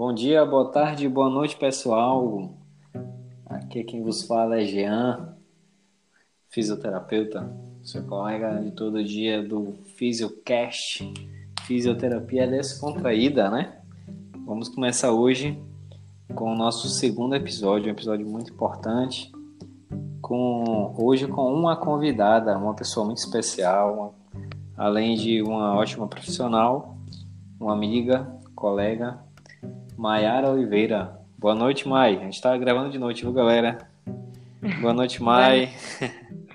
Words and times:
Bom 0.00 0.14
dia, 0.14 0.46
boa 0.46 0.64
tarde, 0.72 1.06
boa 1.06 1.28
noite, 1.28 1.58
pessoal. 1.58 2.54
Aqui 3.44 3.84
quem 3.84 4.02
vos 4.02 4.22
fala 4.22 4.58
é 4.58 4.64
Jean, 4.64 5.36
fisioterapeuta, 6.48 7.54
seu 7.82 8.02
colega 8.04 8.62
de 8.62 8.70
todo 8.70 9.04
dia 9.04 9.46
do 9.46 9.74
Fisiocast, 9.98 11.04
fisioterapia 11.66 12.46
descontraída, 12.46 13.50
né? 13.50 13.78
Vamos 14.46 14.70
começar 14.70 15.12
hoje 15.12 15.62
com 16.34 16.50
o 16.50 16.56
nosso 16.56 16.88
segundo 16.88 17.34
episódio, 17.34 17.88
um 17.88 17.92
episódio 17.92 18.26
muito 18.26 18.54
importante, 18.54 19.30
com 20.22 20.94
hoje 20.98 21.26
com 21.26 21.52
uma 21.52 21.76
convidada, 21.76 22.56
uma 22.56 22.72
pessoa 22.72 23.04
muito 23.04 23.18
especial, 23.18 23.94
uma, 23.94 24.14
além 24.78 25.14
de 25.14 25.42
uma 25.42 25.76
ótima 25.76 26.08
profissional, 26.08 26.96
uma 27.60 27.74
amiga, 27.74 28.34
colega, 28.54 29.28
Maiara 30.00 30.50
Oliveira. 30.50 31.20
Boa 31.36 31.54
noite, 31.54 31.86
Mai. 31.86 32.16
A 32.16 32.20
gente 32.20 32.32
está 32.32 32.56
gravando 32.56 32.88
de 32.88 32.98
noite, 32.98 33.22
viu, 33.22 33.34
galera? 33.34 33.76
Boa 34.80 34.94
noite, 34.94 35.20
Mai. 35.22 35.68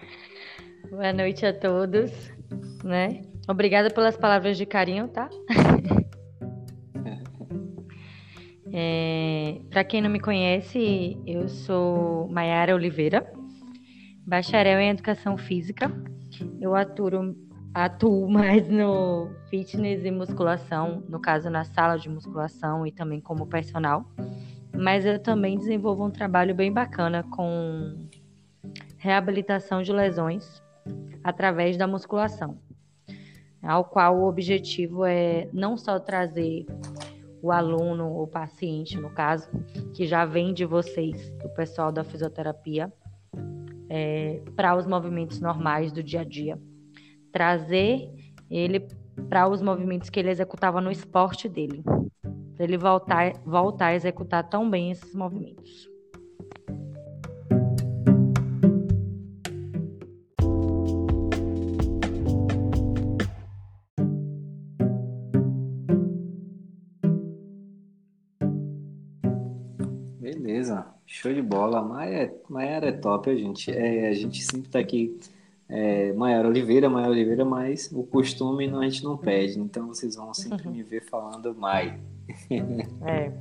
Boa 0.90 1.13
noite 1.13 1.45
a 1.45 1.54
todos, 1.54 2.12
né? 2.84 3.21
Obrigada 3.48 3.91
pelas 3.91 4.18
palavras 4.18 4.58
de 4.58 4.66
carinho, 4.66 5.08
tá? 5.09 5.30
é, 8.73 9.62
Para 9.70 9.84
quem 9.84 10.02
não 10.02 10.09
me 10.09 10.20
conhece, 10.20 11.16
eu 11.27 11.48
sou 11.48 12.27
Maiara 12.30 12.73
Oliveira, 12.73 13.32
bacharel 14.26 14.80
em 14.80 14.90
Educação 14.90 15.38
Física. 15.38 15.91
Eu 16.59 16.73
atuo, 16.73 17.35
atuo 17.76 18.30
mais 18.30 18.70
no 18.70 19.30
fitness 19.50 20.06
e 20.06 20.10
musculação, 20.10 21.04
no 21.10 21.20
caso 21.20 21.49
na 21.49 21.66
sala 21.66 21.98
de 21.98 22.08
musculação 22.08 22.88
e 22.88 22.91
também 22.91 23.20
como 23.20 23.46
personal. 23.46 24.10
Mas 24.74 25.05
eu 25.05 25.20
também 25.20 25.58
desenvolvo 25.58 26.05
um 26.05 26.10
trabalho 26.10 26.55
bem 26.55 26.72
bacana 26.72 27.22
com 27.24 28.08
reabilitação 28.98 29.84
de 29.84 29.91
lesões 29.91 30.64
através 31.22 31.76
da 31.76 31.86
musculação, 31.86 32.58
ao 33.62 33.84
qual 33.84 34.20
o 34.20 34.27
objetivo 34.27 35.04
é 35.04 35.49
não 35.52 35.76
só 35.76 35.99
trazer 35.99 36.66
o 37.42 37.52
aluno 37.52 38.10
ou 38.10 38.26
paciente, 38.26 38.98
no 38.98 39.10
caso, 39.10 39.49
que 39.94 40.08
já 40.08 40.24
vem 40.24 40.54
de 40.54 40.64
vocês, 40.64 41.30
do 41.44 41.49
pessoal 41.49 41.92
da 41.92 42.05
fisioterapia, 42.05 42.92
é, 43.90 44.42
para 44.55 44.77
os 44.77 44.88
movimentos 44.88 45.42
normais 45.42 45.92
do 45.92 46.02
dia 46.02 46.21
a 46.21 46.24
dia. 46.24 46.58
Trazer 47.36 48.10
ele 48.50 48.88
para 49.28 49.46
os 49.46 49.62
movimentos 49.62 50.10
que 50.10 50.18
ele 50.18 50.30
executava 50.30 50.80
no 50.80 50.90
esporte 50.90 51.50
dele, 51.50 51.84
para 52.55 52.64
ele 52.64 52.77
voltar, 52.77 53.34
voltar 53.46 53.88
a 53.88 53.94
executar 53.94 54.48
tão 54.48 54.70
bem 54.70 54.92
esses 54.92 55.14
movimentos. 55.14 55.90
Beleza, 70.22 70.88
show 71.06 71.34
de 71.34 71.42
bola. 71.42 71.81
Maia, 71.81 72.34
Maiara 72.47 72.88
é 72.88 72.92
top, 72.94 73.30
a 73.30 73.36
gente. 73.36 73.70
É, 73.72 74.08
a 74.08 74.14
gente 74.14 74.42
sempre 74.42 74.70
tá 74.70 74.80
aqui, 74.80 75.18
é, 75.68 76.13
Maiara 76.13 76.47
Oliveira, 76.47 76.90
Maiara 76.90 77.12
Oliveira, 77.12 77.44
mas 77.44 77.90
o 77.91 78.03
costume 78.03 78.68
não, 78.68 78.81
a 78.81 78.84
gente 78.84 79.03
não 79.03 79.18
pede. 79.18 79.59
Então 79.59 79.88
vocês 79.88 80.16
vão 80.16 80.34
sempre 80.34 80.69
me 80.69 80.84
ver 80.84 81.03
falando 81.03 81.56
Mai. 81.56 82.00
É. 83.06 83.31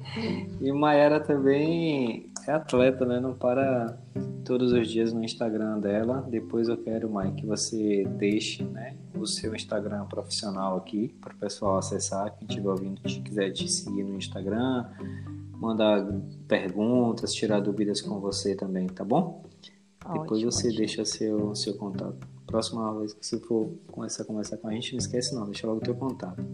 E 0.60 0.70
Maiara 0.72 1.18
também 1.18 2.30
é 2.46 2.52
atleta, 2.52 3.06
né? 3.06 3.18
Não 3.18 3.32
para 3.34 3.96
todos 4.44 4.72
os 4.72 4.88
dias 4.88 5.12
no 5.12 5.24
Instagram 5.24 5.80
dela. 5.80 6.26
Depois 6.28 6.68
eu 6.68 6.76
quero, 6.76 7.10
Mai, 7.10 7.32
que 7.32 7.46
você 7.46 8.04
deixe 8.18 8.62
né, 8.62 8.94
o 9.18 9.26
seu 9.26 9.54
Instagram 9.54 10.04
profissional 10.04 10.76
aqui 10.76 11.14
para 11.20 11.32
o 11.32 11.36
pessoal 11.36 11.78
acessar. 11.78 12.34
Quem 12.36 12.46
estiver 12.46 12.68
ouvindo, 12.68 13.08
se 13.08 13.20
quiser 13.20 13.50
te 13.52 13.70
seguir 13.70 14.04
no 14.04 14.16
Instagram, 14.16 14.86
mandar 15.52 16.06
perguntas, 16.46 17.32
tirar 17.32 17.60
dúvidas 17.60 18.02
com 18.02 18.20
você 18.20 18.54
também, 18.54 18.86
tá 18.86 19.04
bom? 19.04 19.42
Ótimo, 20.04 20.22
Depois 20.22 20.42
você 20.42 20.68
ótimo. 20.68 20.78
deixa 20.78 21.04
seu, 21.04 21.54
seu 21.54 21.74
contato. 21.74 22.26
Próxima 22.46 22.92
vez 22.98 23.12
que 23.14 23.26
você 23.26 23.38
for 23.38 23.70
começar 23.90 24.22
a 24.22 24.26
conversar 24.26 24.58
com 24.58 24.68
a 24.68 24.72
gente, 24.72 24.92
não 24.92 24.98
esquece 24.98 25.34
não, 25.34 25.44
deixa 25.46 25.66
logo 25.66 25.78
o 25.78 25.82
teu 25.82 25.94
contato. 25.94 26.44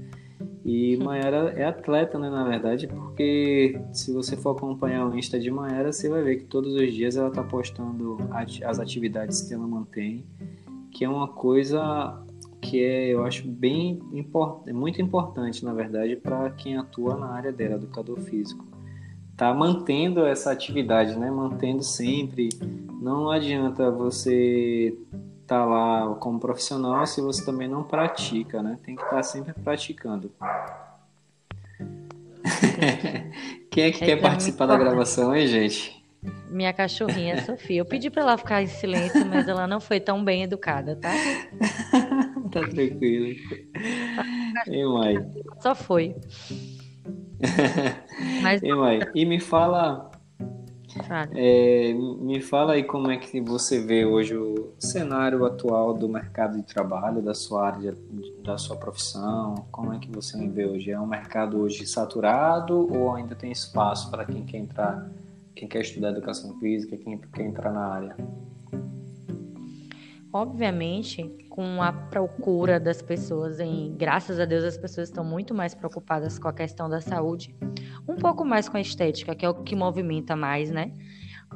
E 0.64 0.96
Mayara 0.98 1.52
é 1.56 1.64
atleta, 1.64 2.18
né, 2.18 2.30
na 2.30 2.44
verdade, 2.44 2.86
porque 2.86 3.80
se 3.92 4.12
você 4.12 4.36
for 4.36 4.56
acompanhar 4.56 5.06
o 5.06 5.16
Insta 5.16 5.38
de 5.38 5.50
Mayara, 5.50 5.92
você 5.92 6.08
vai 6.08 6.22
ver 6.22 6.36
que 6.36 6.44
todos 6.44 6.74
os 6.74 6.92
dias 6.92 7.16
ela 7.16 7.30
tá 7.30 7.42
postando 7.42 8.18
as 8.30 8.78
atividades 8.78 9.42
que 9.42 9.54
ela 9.54 9.66
mantém, 9.66 10.24
que 10.92 11.04
é 11.04 11.08
uma 11.08 11.28
coisa 11.28 12.22
que 12.60 12.84
é, 12.84 13.08
eu 13.08 13.24
acho 13.24 13.48
bem 13.48 14.00
importante, 14.12 14.72
muito 14.72 15.00
importante, 15.00 15.64
na 15.64 15.72
verdade, 15.72 16.14
para 16.14 16.50
quem 16.50 16.76
atua 16.76 17.16
na 17.16 17.30
área 17.30 17.50
dela, 17.50 17.76
educador 17.76 18.20
físico. 18.20 18.64
Tá 19.36 19.54
mantendo 19.54 20.26
essa 20.26 20.52
atividade, 20.52 21.18
né? 21.18 21.30
Mantendo 21.30 21.82
sempre. 21.82 22.50
Não 23.00 23.30
adianta 23.30 23.90
você 23.90 24.94
estar 25.40 25.64
lá 25.64 26.14
como 26.16 26.38
profissional 26.38 27.06
se 27.06 27.22
você 27.22 27.42
também 27.42 27.66
não 27.66 27.82
pratica, 27.82 28.62
né? 28.62 28.78
Tem 28.84 28.94
que 28.94 29.02
estar 29.02 29.22
sempre 29.22 29.54
praticando. 29.54 30.30
Quem 33.70 33.84
é 33.84 33.90
que 33.90 33.96
Isso 33.96 34.04
quer 34.04 34.18
é 34.18 34.20
participar 34.20 34.66
da 34.66 34.76
gravação, 34.76 35.34
hein, 35.34 35.46
gente? 35.46 36.04
Minha 36.50 36.74
cachorrinha, 36.74 37.42
Sofia. 37.42 37.78
Eu 37.78 37.86
pedi 37.86 38.10
para 38.10 38.20
ela 38.20 38.36
ficar 38.36 38.62
em 38.62 38.66
silêncio, 38.66 39.24
mas 39.24 39.48
ela 39.48 39.66
não 39.66 39.80
foi 39.80 39.98
tão 39.98 40.22
bem 40.22 40.42
educada, 40.42 40.94
tá? 40.96 41.10
Tá 42.50 42.66
tranquilo. 42.66 43.36
Ei, 44.66 44.84
mãe. 44.84 45.24
Só 45.60 45.72
foi. 45.72 46.16
Mas, 48.42 48.60
Ei, 48.60 48.74
mãe. 48.74 48.98
E 49.14 49.24
me 49.24 49.38
fala, 49.38 50.09
é, 51.34 51.92
me 51.92 52.40
fala 52.40 52.72
aí 52.72 52.84
como 52.84 53.10
é 53.10 53.16
que 53.16 53.40
você 53.40 53.80
vê 53.80 54.04
hoje 54.04 54.36
o 54.36 54.72
cenário 54.78 55.44
atual 55.44 55.94
do 55.94 56.08
mercado 56.08 56.56
de 56.56 56.62
trabalho, 56.62 57.22
da 57.22 57.34
sua 57.34 57.68
área, 57.68 57.94
da 58.42 58.58
sua 58.58 58.76
profissão. 58.76 59.66
Como 59.70 59.92
é 59.92 59.98
que 59.98 60.10
você 60.10 60.36
vê 60.48 60.66
hoje? 60.66 60.90
É 60.90 60.98
um 60.98 61.06
mercado 61.06 61.58
hoje 61.60 61.86
saturado 61.86 62.92
ou 62.92 63.14
ainda 63.14 63.34
tem 63.34 63.52
espaço 63.52 64.10
para 64.10 64.24
quem 64.24 64.44
quer 64.44 64.58
entrar, 64.58 65.10
quem 65.54 65.68
quer 65.68 65.80
estudar 65.80 66.10
educação 66.10 66.58
física, 66.58 66.96
quem 66.96 67.18
quer 67.18 67.42
entrar 67.42 67.72
na 67.72 67.86
área? 67.86 68.16
Obviamente, 70.32 71.28
com 71.48 71.82
a 71.82 71.92
procura 71.92 72.78
das 72.78 73.02
pessoas 73.02 73.60
em, 73.60 73.94
graças 73.96 74.38
a 74.38 74.44
Deus, 74.44 74.64
as 74.64 74.76
pessoas 74.76 75.08
estão 75.08 75.24
muito 75.24 75.54
mais 75.54 75.74
preocupadas 75.74 76.38
com 76.38 76.48
a 76.48 76.52
questão 76.52 76.88
da 76.88 77.00
saúde, 77.00 77.54
um 78.08 78.16
pouco 78.16 78.44
mais 78.44 78.68
com 78.68 78.76
a 78.76 78.80
estética, 78.80 79.34
que 79.34 79.44
é 79.44 79.48
o 79.48 79.54
que 79.54 79.74
movimenta 79.74 80.36
mais, 80.36 80.70
né? 80.70 80.92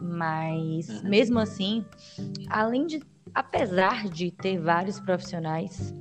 Mas 0.01 0.89
Uhum. 0.89 1.09
mesmo 1.09 1.39
assim, 1.39 1.85
além 2.49 2.87
de, 2.87 3.01
apesar 3.33 4.09
de 4.09 4.31
ter 4.31 4.59
vários 4.59 4.99
profissionais 4.99 5.95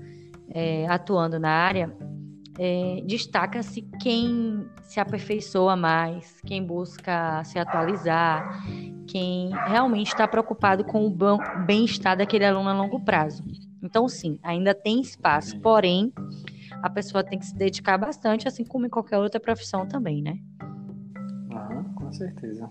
é, 0.49 0.87
atuando 0.87 1.39
na 1.39 1.49
área, 1.49 1.95
é, 2.57 3.01
destaca-se 3.05 3.81
quem 4.01 4.67
se 4.83 4.99
aperfeiçoa 4.99 5.75
mais, 5.75 6.39
quem 6.45 6.63
busca 6.63 7.43
se 7.43 7.57
atualizar, 7.57 8.63
quem 9.13 9.51
realmente 9.67 10.07
está 10.07 10.27
preocupado 10.27 10.83
com 10.83 11.05
o 11.05 11.65
bem-estar 11.67 12.17
daquele 12.17 12.45
aluno 12.45 12.67
a 12.67 12.73
longo 12.73 12.99
prazo. 12.99 13.43
Então, 13.79 14.09
sim, 14.09 14.39
ainda 14.41 14.73
tem 14.73 14.99
espaço, 14.99 15.59
porém, 15.59 16.11
a 16.81 16.89
pessoa 16.89 17.23
tem 17.23 17.37
que 17.37 17.45
se 17.45 17.55
dedicar 17.55 17.95
bastante, 17.95 18.47
assim 18.47 18.65
como 18.65 18.87
em 18.87 18.89
qualquer 18.89 19.19
outra 19.19 19.39
profissão 19.39 19.87
também, 19.87 20.19
né? 20.19 20.39
Aham, 21.51 21.83
com 21.93 22.11
certeza. 22.11 22.67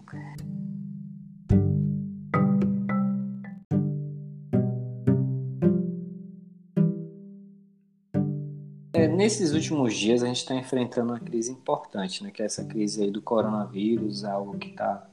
É, 8.92 9.06
nesses 9.06 9.52
últimos 9.52 9.94
dias 9.94 10.24
a 10.24 10.26
gente 10.26 10.38
está 10.38 10.56
enfrentando 10.56 11.12
uma 11.12 11.20
crise 11.20 11.52
importante, 11.52 12.24
né? 12.24 12.32
Que 12.32 12.42
é 12.42 12.46
essa 12.46 12.64
crise 12.64 13.04
aí 13.04 13.12
do 13.12 13.22
coronavírus, 13.22 14.24
algo 14.24 14.58
que 14.58 14.70
está 14.70 15.06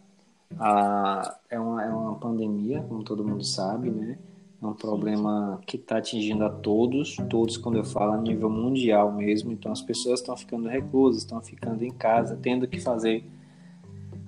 é, 1.49 1.59
uma, 1.59 1.83
é 1.83 1.89
uma 1.89 2.15
pandemia, 2.15 2.81
como 2.81 3.03
todo 3.03 3.23
mundo 3.23 3.43
sabe, 3.43 3.89
né? 3.89 4.17
É 4.61 4.65
um 4.65 4.73
problema 4.73 5.61
que 5.65 5.77
está 5.77 5.97
atingindo 5.97 6.43
a 6.43 6.49
todos, 6.49 7.15
todos 7.29 7.55
quando 7.55 7.77
eu 7.77 7.85
falo 7.85 8.11
a 8.11 8.17
nível 8.17 8.49
mundial 8.49 9.09
mesmo. 9.11 9.53
Então 9.53 9.71
as 9.71 9.81
pessoas 9.81 10.19
estão 10.19 10.35
ficando 10.35 10.67
reclusas, 10.67 11.21
estão 11.21 11.39
ficando 11.41 11.83
em 11.85 11.91
casa, 11.91 12.37
tendo 12.41 12.67
que 12.67 12.79
fazer 12.79 13.23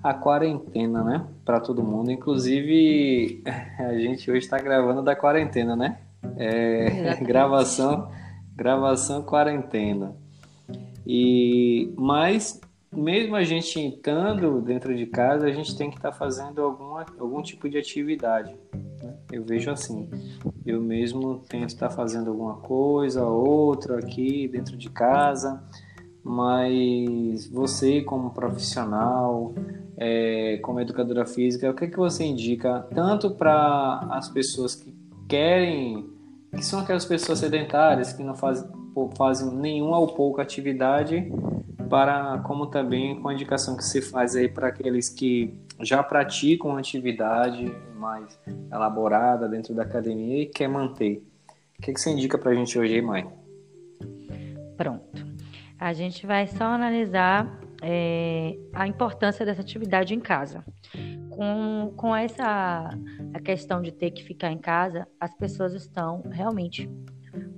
a 0.02 0.14
quarentena, 0.14 1.04
né? 1.04 1.26
Para 1.44 1.60
todo 1.60 1.82
mundo. 1.82 2.10
Inclusive, 2.10 3.42
a 3.78 3.98
gente 3.98 4.30
hoje 4.30 4.38
está 4.40 4.58
gravando 4.58 5.02
da 5.02 5.14
quarentena, 5.14 5.76
né? 5.76 5.98
É, 6.36 7.16
gravação, 7.22 8.10
gravação 8.56 9.22
quarentena. 9.22 10.16
E 11.06 11.92
mas 11.98 12.58
mesmo 12.92 13.34
a 13.34 13.42
gente 13.42 13.78
estando 13.78 14.60
dentro 14.60 14.94
de 14.94 15.06
casa, 15.06 15.46
a 15.46 15.52
gente 15.52 15.76
tem 15.76 15.90
que 15.90 15.96
estar 15.96 16.10
tá 16.10 16.16
fazendo 16.16 16.60
alguma, 16.60 17.06
algum 17.18 17.40
tipo 17.42 17.68
de 17.68 17.78
atividade. 17.78 18.54
Né? 19.02 19.14
Eu 19.32 19.42
vejo 19.42 19.70
assim. 19.70 20.10
Eu 20.64 20.80
mesmo 20.80 21.42
tento 21.48 21.70
estar 21.70 21.88
tá 21.88 21.94
fazendo 21.94 22.30
alguma 22.30 22.56
coisa, 22.56 23.24
outra 23.24 23.98
aqui 23.98 24.46
dentro 24.46 24.76
de 24.76 24.90
casa, 24.90 25.62
mas 26.22 27.46
você 27.48 28.02
como 28.02 28.30
profissional, 28.30 29.54
é, 29.96 30.58
como 30.62 30.80
educadora 30.80 31.24
física, 31.24 31.70
o 31.70 31.74
que, 31.74 31.84
é 31.84 31.88
que 31.88 31.96
você 31.96 32.24
indica 32.24 32.86
tanto 32.94 33.30
para 33.30 34.06
as 34.10 34.28
pessoas 34.28 34.74
que 34.74 34.94
querem, 35.26 36.06
que 36.54 36.64
são 36.64 36.80
aquelas 36.80 37.06
pessoas 37.06 37.38
sedentárias 37.38 38.12
que 38.12 38.22
não 38.22 38.34
fazem, 38.34 38.68
fazem 39.16 39.50
nenhuma 39.50 39.98
ou 39.98 40.08
pouca 40.08 40.42
atividade, 40.42 41.32
para 41.92 42.38
como 42.38 42.68
também 42.68 43.20
com 43.20 43.28
a 43.28 43.34
indicação 43.34 43.76
que 43.76 43.84
se 43.84 44.00
faz 44.00 44.34
aí 44.34 44.48
para 44.48 44.68
aqueles 44.68 45.10
que 45.10 45.52
já 45.78 46.02
praticam 46.02 46.74
atividade 46.74 47.70
mais 47.94 48.40
elaborada 48.72 49.46
dentro 49.46 49.74
da 49.74 49.82
academia 49.82 50.44
e 50.44 50.46
quer 50.46 50.68
manter. 50.68 51.22
O 51.78 51.82
que, 51.82 51.92
que 51.92 52.00
você 52.00 52.10
indica 52.10 52.38
para 52.38 52.52
a 52.52 52.54
gente 52.54 52.78
hoje, 52.78 52.98
mãe? 53.02 53.28
Pronto. 54.74 55.04
A 55.78 55.92
gente 55.92 56.26
vai 56.26 56.46
só 56.46 56.64
analisar 56.64 57.60
é, 57.82 58.56
a 58.72 58.88
importância 58.88 59.44
dessa 59.44 59.60
atividade 59.60 60.14
em 60.14 60.20
casa. 60.20 60.64
Com, 61.28 61.92
com 61.94 62.16
essa 62.16 62.88
a 63.34 63.40
questão 63.40 63.82
de 63.82 63.92
ter 63.92 64.12
que 64.12 64.24
ficar 64.24 64.50
em 64.50 64.56
casa, 64.56 65.06
as 65.20 65.34
pessoas 65.34 65.74
estão 65.74 66.22
realmente 66.30 66.88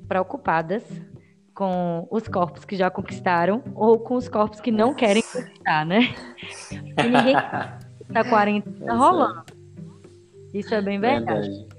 preocupadas 0.08 0.82
com 1.54 2.06
os 2.10 2.26
corpos 2.26 2.64
que 2.64 2.76
já 2.76 2.90
conquistaram 2.90 3.62
ou 3.74 3.98
com 3.98 4.16
os 4.16 4.28
corpos 4.28 4.60
que 4.60 4.72
não 4.72 4.92
querem 4.94 5.22
conquistar, 5.22 5.86
né? 5.86 6.14
Porque 6.68 7.08
ninguém 7.08 7.34
tá 8.12 8.24
quarentena 8.28 8.92
é 8.92 8.96
rolando. 8.96 9.44
Isso 10.52 10.74
é 10.74 10.82
bem 10.82 10.98
verdade. 10.98 11.48
verdade. 11.48 11.74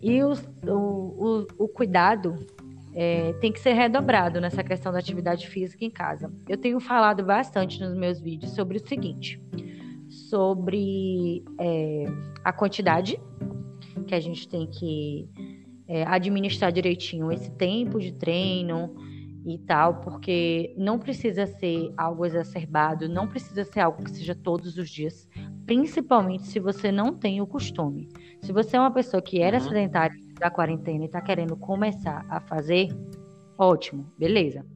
E 0.00 0.22
o, 0.22 0.32
o, 0.66 1.46
o 1.58 1.68
cuidado 1.68 2.36
é, 2.94 3.32
tem 3.34 3.52
que 3.52 3.60
ser 3.60 3.72
redobrado 3.72 4.40
nessa 4.40 4.62
questão 4.62 4.92
da 4.92 4.98
atividade 4.98 5.48
física 5.48 5.84
em 5.84 5.90
casa. 5.90 6.32
Eu 6.48 6.56
tenho 6.56 6.78
falado 6.78 7.24
bastante 7.24 7.80
nos 7.80 7.94
meus 7.94 8.20
vídeos 8.20 8.52
sobre 8.52 8.76
o 8.76 8.88
seguinte: 8.88 9.42
sobre 10.08 11.42
é, 11.60 12.04
a 12.44 12.52
quantidade 12.52 13.20
que 14.06 14.14
a 14.14 14.20
gente 14.20 14.48
tem 14.48 14.66
que 14.66 15.28
é, 15.88 16.04
administrar 16.04 16.70
direitinho 16.70 17.32
esse 17.32 17.50
tempo 17.50 17.98
de 17.98 18.12
treino 18.12 18.94
e 19.46 19.58
tal, 19.58 20.00
porque 20.02 20.74
não 20.76 20.98
precisa 20.98 21.46
ser 21.46 21.90
algo 21.96 22.26
exacerbado, 22.26 23.08
não 23.08 23.26
precisa 23.26 23.64
ser 23.64 23.80
algo 23.80 24.04
que 24.04 24.10
seja 24.10 24.34
todos 24.34 24.76
os 24.76 24.90
dias, 24.90 25.26
principalmente 25.64 26.46
se 26.46 26.60
você 26.60 26.92
não 26.92 27.14
tem 27.14 27.40
o 27.40 27.46
costume. 27.46 28.08
Se 28.42 28.52
você 28.52 28.76
é 28.76 28.80
uma 28.80 28.90
pessoa 28.90 29.22
que 29.22 29.40
era 29.40 29.56
uhum. 29.56 29.64
sedentária 29.64 30.16
da 30.38 30.50
quarentena 30.50 31.04
e 31.04 31.06
está 31.06 31.22
querendo 31.22 31.56
começar 31.56 32.26
a 32.28 32.40
fazer, 32.40 32.88
ótimo, 33.56 34.12
beleza. 34.18 34.66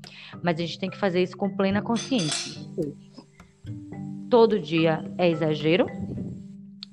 Mas 0.42 0.58
a 0.58 0.62
gente 0.62 0.78
tem 0.78 0.90
que 0.90 0.96
fazer 0.96 1.22
isso 1.22 1.36
com 1.36 1.54
plena 1.54 1.82
consciência. 1.82 2.62
Todo 4.30 4.58
dia 4.58 5.04
é 5.18 5.28
exagero. 5.28 5.86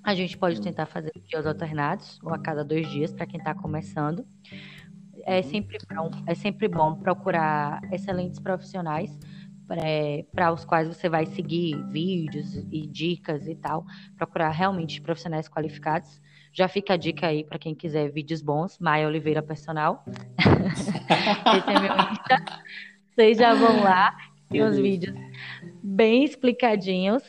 A 0.04 0.14
gente 0.14 0.38
pode 0.38 0.62
tentar 0.62 0.86
fazer 0.86 1.14
dias 1.30 1.46
alternados, 1.46 2.20
ou 2.24 2.34
a 2.34 2.40
cada 2.40 2.64
dois 2.64 2.90
dias, 2.90 3.14
para 3.14 3.26
quem 3.26 3.38
está 3.40 3.54
começando. 3.54 4.26
É 5.26 5.42
sempre 5.42 5.78
bom, 5.94 6.10
é 6.28 6.36
sempre 6.36 6.68
bom 6.68 6.96
procurar 6.96 7.82
excelentes 7.92 8.40
profissionais 8.40 9.18
para 10.34 10.52
os 10.52 10.66
quais 10.66 10.88
você 10.88 11.08
vai 11.08 11.28
seguir 11.28 11.76
vídeos 11.92 12.56
e 12.72 12.88
dicas 12.88 13.48
e 13.48 13.56
tal, 13.56 13.86
procurar 14.18 14.50
realmente 14.50 15.00
profissionais 15.00 15.48
qualificados 15.48 16.20
já 16.52 16.68
fica 16.68 16.94
a 16.96 16.98
dica 16.98 17.28
aí 17.28 17.44
para 17.44 17.60
quem 17.60 17.76
quiser 17.76 18.12
vídeos 18.12 18.42
bons, 18.42 18.80
Maia 18.80 19.08
Oliveira 19.08 19.42
Personal. 19.42 20.04
Esse 20.76 21.70
é 21.70 21.80
meu 21.80 21.94
Insta. 21.94 22.64
Vocês 23.16 23.38
já 23.38 23.54
vão 23.54 23.84
lá, 23.84 24.16
tem 24.50 24.64
uns 24.64 24.78
vídeos 24.78 25.16
bem 25.84 26.24
explicadinhos. 26.24 27.24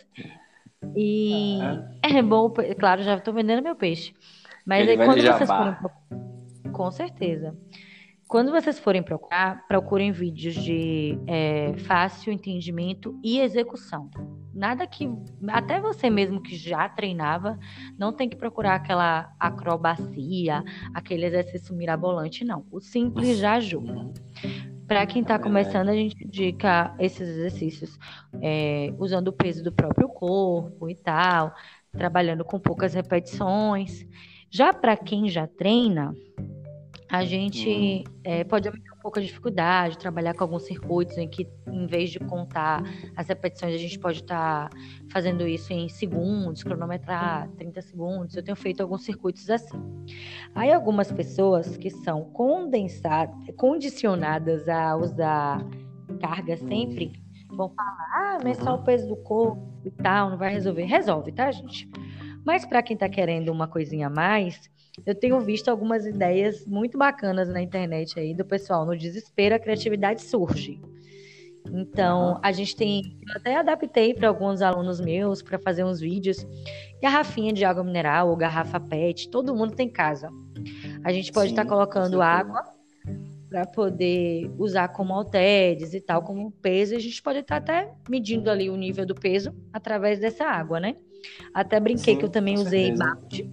E 0.97 1.59
é 2.03 2.23
bom, 2.23 2.53
claro, 2.79 3.03
já 3.03 3.17
estou 3.17 3.35
vendendo 3.35 3.62
meu 3.62 3.77
peixe. 3.77 4.15
Mas 4.65 4.82
Ele 4.82 4.93
aí 4.93 5.06
quando 5.06 5.23
vocês 5.23 5.49
forem 5.49 5.77
com 6.73 6.91
certeza. 6.91 7.56
Quando 8.27 8.53
vocês 8.53 8.79
forem 8.79 9.03
procurar, 9.03 9.67
procurem 9.67 10.12
vídeos 10.12 10.55
de 10.55 11.19
é, 11.27 11.75
fácil 11.79 12.32
entendimento 12.32 13.19
e 13.25 13.41
execução. 13.41 14.09
Nada 14.55 14.87
que. 14.87 15.11
Até 15.49 15.81
você 15.81 16.09
mesmo 16.09 16.41
que 16.41 16.56
já 16.56 16.88
treinava, 16.88 17.59
não 17.99 18.12
tem 18.12 18.29
que 18.29 18.37
procurar 18.37 18.76
aquela 18.76 19.33
acrobacia, 19.38 20.62
aquele 20.94 21.26
exercício 21.26 21.75
mirabolante, 21.75 22.44
não. 22.44 22.65
O 22.71 22.81
simples 22.81 23.37
já 23.38 23.55
ajuda. 23.55 24.12
Para 24.90 25.06
quem 25.06 25.22
está 25.22 25.38
começando, 25.38 25.88
a 25.88 25.94
gente 25.94 26.20
indica 26.25 26.92
esses 26.98 27.20
exercícios 27.28 27.96
é, 28.42 28.92
usando 28.98 29.28
o 29.28 29.32
peso 29.32 29.62
do 29.62 29.70
próprio 29.70 30.08
corpo 30.08 30.90
e 30.90 30.96
tal, 30.96 31.54
trabalhando 31.92 32.44
com 32.44 32.58
poucas 32.58 32.92
repetições. 32.92 34.04
Já 34.50 34.72
para 34.72 34.96
quem 34.96 35.28
já 35.28 35.46
treina, 35.46 36.12
a 37.08 37.25
gente 37.25 38.02
é, 38.25 38.42
pode 38.42 38.66
aumentar 38.66 38.89
um 39.00 39.02
pouco 39.02 39.19
a 39.19 39.23
dificuldade, 39.23 39.97
trabalhar 39.97 40.35
com 40.35 40.44
alguns 40.44 40.64
circuitos 40.64 41.17
em 41.17 41.26
que, 41.26 41.49
em 41.67 41.87
vez 41.87 42.11
de 42.11 42.19
contar 42.19 42.82
as 43.17 43.29
repetições, 43.29 43.75
a 43.75 43.79
gente 43.79 43.99
pode 43.99 44.20
estar 44.20 44.69
tá 44.69 44.76
fazendo 45.11 45.49
isso 45.49 45.73
em 45.73 45.88
segundos, 45.88 46.62
cronometrar 46.62 47.49
30 47.56 47.81
segundos. 47.81 48.37
Eu 48.37 48.43
tenho 48.43 48.56
feito 48.56 48.82
alguns 48.82 49.02
circuitos 49.02 49.49
assim. 49.49 49.81
Aí, 50.55 50.70
algumas 50.70 51.11
pessoas 51.11 51.79
que 51.79 51.88
são 51.88 52.25
condensadas, 52.25 53.35
condicionadas 53.56 54.69
a 54.69 54.94
usar 54.97 55.67
carga 56.20 56.58
sempre, 56.58 57.12
vão 57.49 57.70
falar: 57.70 58.11
ah, 58.12 58.38
mas 58.44 58.58
só 58.58 58.75
o 58.75 58.85
peso 58.85 59.08
do 59.08 59.17
corpo 59.17 59.67
e 59.82 59.91
tal, 59.91 60.29
não 60.29 60.37
vai 60.37 60.52
resolver. 60.52 60.85
Resolve, 60.85 61.32
tá, 61.32 61.50
gente? 61.50 61.88
Mas 62.44 62.67
para 62.67 62.82
quem 62.82 62.94
está 62.94 63.08
querendo 63.08 63.50
uma 63.50 63.67
coisinha 63.67 64.08
a 64.08 64.11
mais 64.11 64.70
eu 65.06 65.14
tenho 65.14 65.40
visto 65.40 65.69
algumas 65.69 66.06
ideias 66.06 66.66
muito 66.66 66.98
bacanas 66.98 67.48
na 67.48 67.62
internet 67.62 68.19
aí 68.19 68.34
do 68.34 68.44
pessoal. 68.44 68.84
No 68.84 68.96
desespero, 68.96 69.54
a 69.54 69.58
criatividade 69.58 70.23
surge. 70.23 70.80
Então, 71.73 72.38
a 72.42 72.52
gente 72.52 72.75
tem. 72.75 73.18
Eu 73.28 73.37
até 73.37 73.56
adaptei 73.56 74.14
para 74.14 74.28
alguns 74.28 74.62
alunos 74.62 75.00
meus 75.00 75.42
para 75.42 75.59
fazer 75.59 75.85
uns 75.85 76.00
vídeos. 76.00 76.47
Garrafinha 77.02 77.52
de 77.52 77.64
água 77.64 77.85
mineral 77.85 78.28
ou 78.28 78.37
garrafa 78.37 78.80
PET, 78.80 79.28
todo 79.28 79.54
mundo 79.54 79.75
tem 79.75 79.88
casa. 79.88 80.28
A 81.04 81.12
gente 81.12 81.32
pode 81.32 81.50
estar 81.50 81.64
tá 81.64 81.68
colocando 81.68 82.20
água 82.20 82.62
para 83.49 83.66
poder 83.66 84.50
usar 84.59 84.88
como 84.88 85.12
halteres 85.12 85.92
e 85.92 86.00
tal, 86.00 86.23
como 86.23 86.50
peso. 86.50 86.94
E 86.94 86.97
a 86.97 87.00
gente 87.00 87.23
pode 87.23 87.40
estar 87.40 87.61
tá 87.61 87.78
até 87.80 87.92
medindo 88.09 88.50
ali 88.50 88.70
o 88.70 88.76
nível 88.76 89.06
do 89.06 89.14
peso 89.14 89.54
através 89.73 90.18
dessa 90.18 90.44
água, 90.44 90.80
né? 90.80 90.97
Até 91.52 91.78
brinquei 91.78 92.14
Sim, 92.14 92.18
que 92.18 92.25
eu 92.25 92.30
também 92.30 92.56
usei 92.56 92.94
balde 92.97 93.49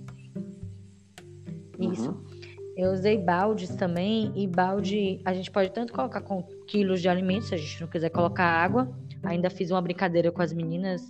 isso. 1.79 2.12
Uhum. 2.12 2.38
Eu 2.75 2.91
usei 2.91 3.17
baldes 3.17 3.75
também, 3.75 4.31
e 4.36 4.46
balde 4.46 5.19
a 5.25 5.34
gente 5.34 5.50
pode 5.50 5.72
tanto 5.72 5.91
colocar 5.91 6.22
com 6.22 6.43
quilos 6.67 7.01
de 7.01 7.10
alimentos, 7.10 7.48
se 7.48 7.55
a 7.55 7.57
gente 7.57 7.81
não 7.81 7.88
quiser 7.88 8.10
colocar 8.10 8.46
água. 8.46 8.88
Ainda 9.24 9.50
fiz 9.50 9.72
uma 9.72 9.81
brincadeira 9.81 10.31
com 10.31 10.43
as 10.43 10.53
meninas 10.53 11.01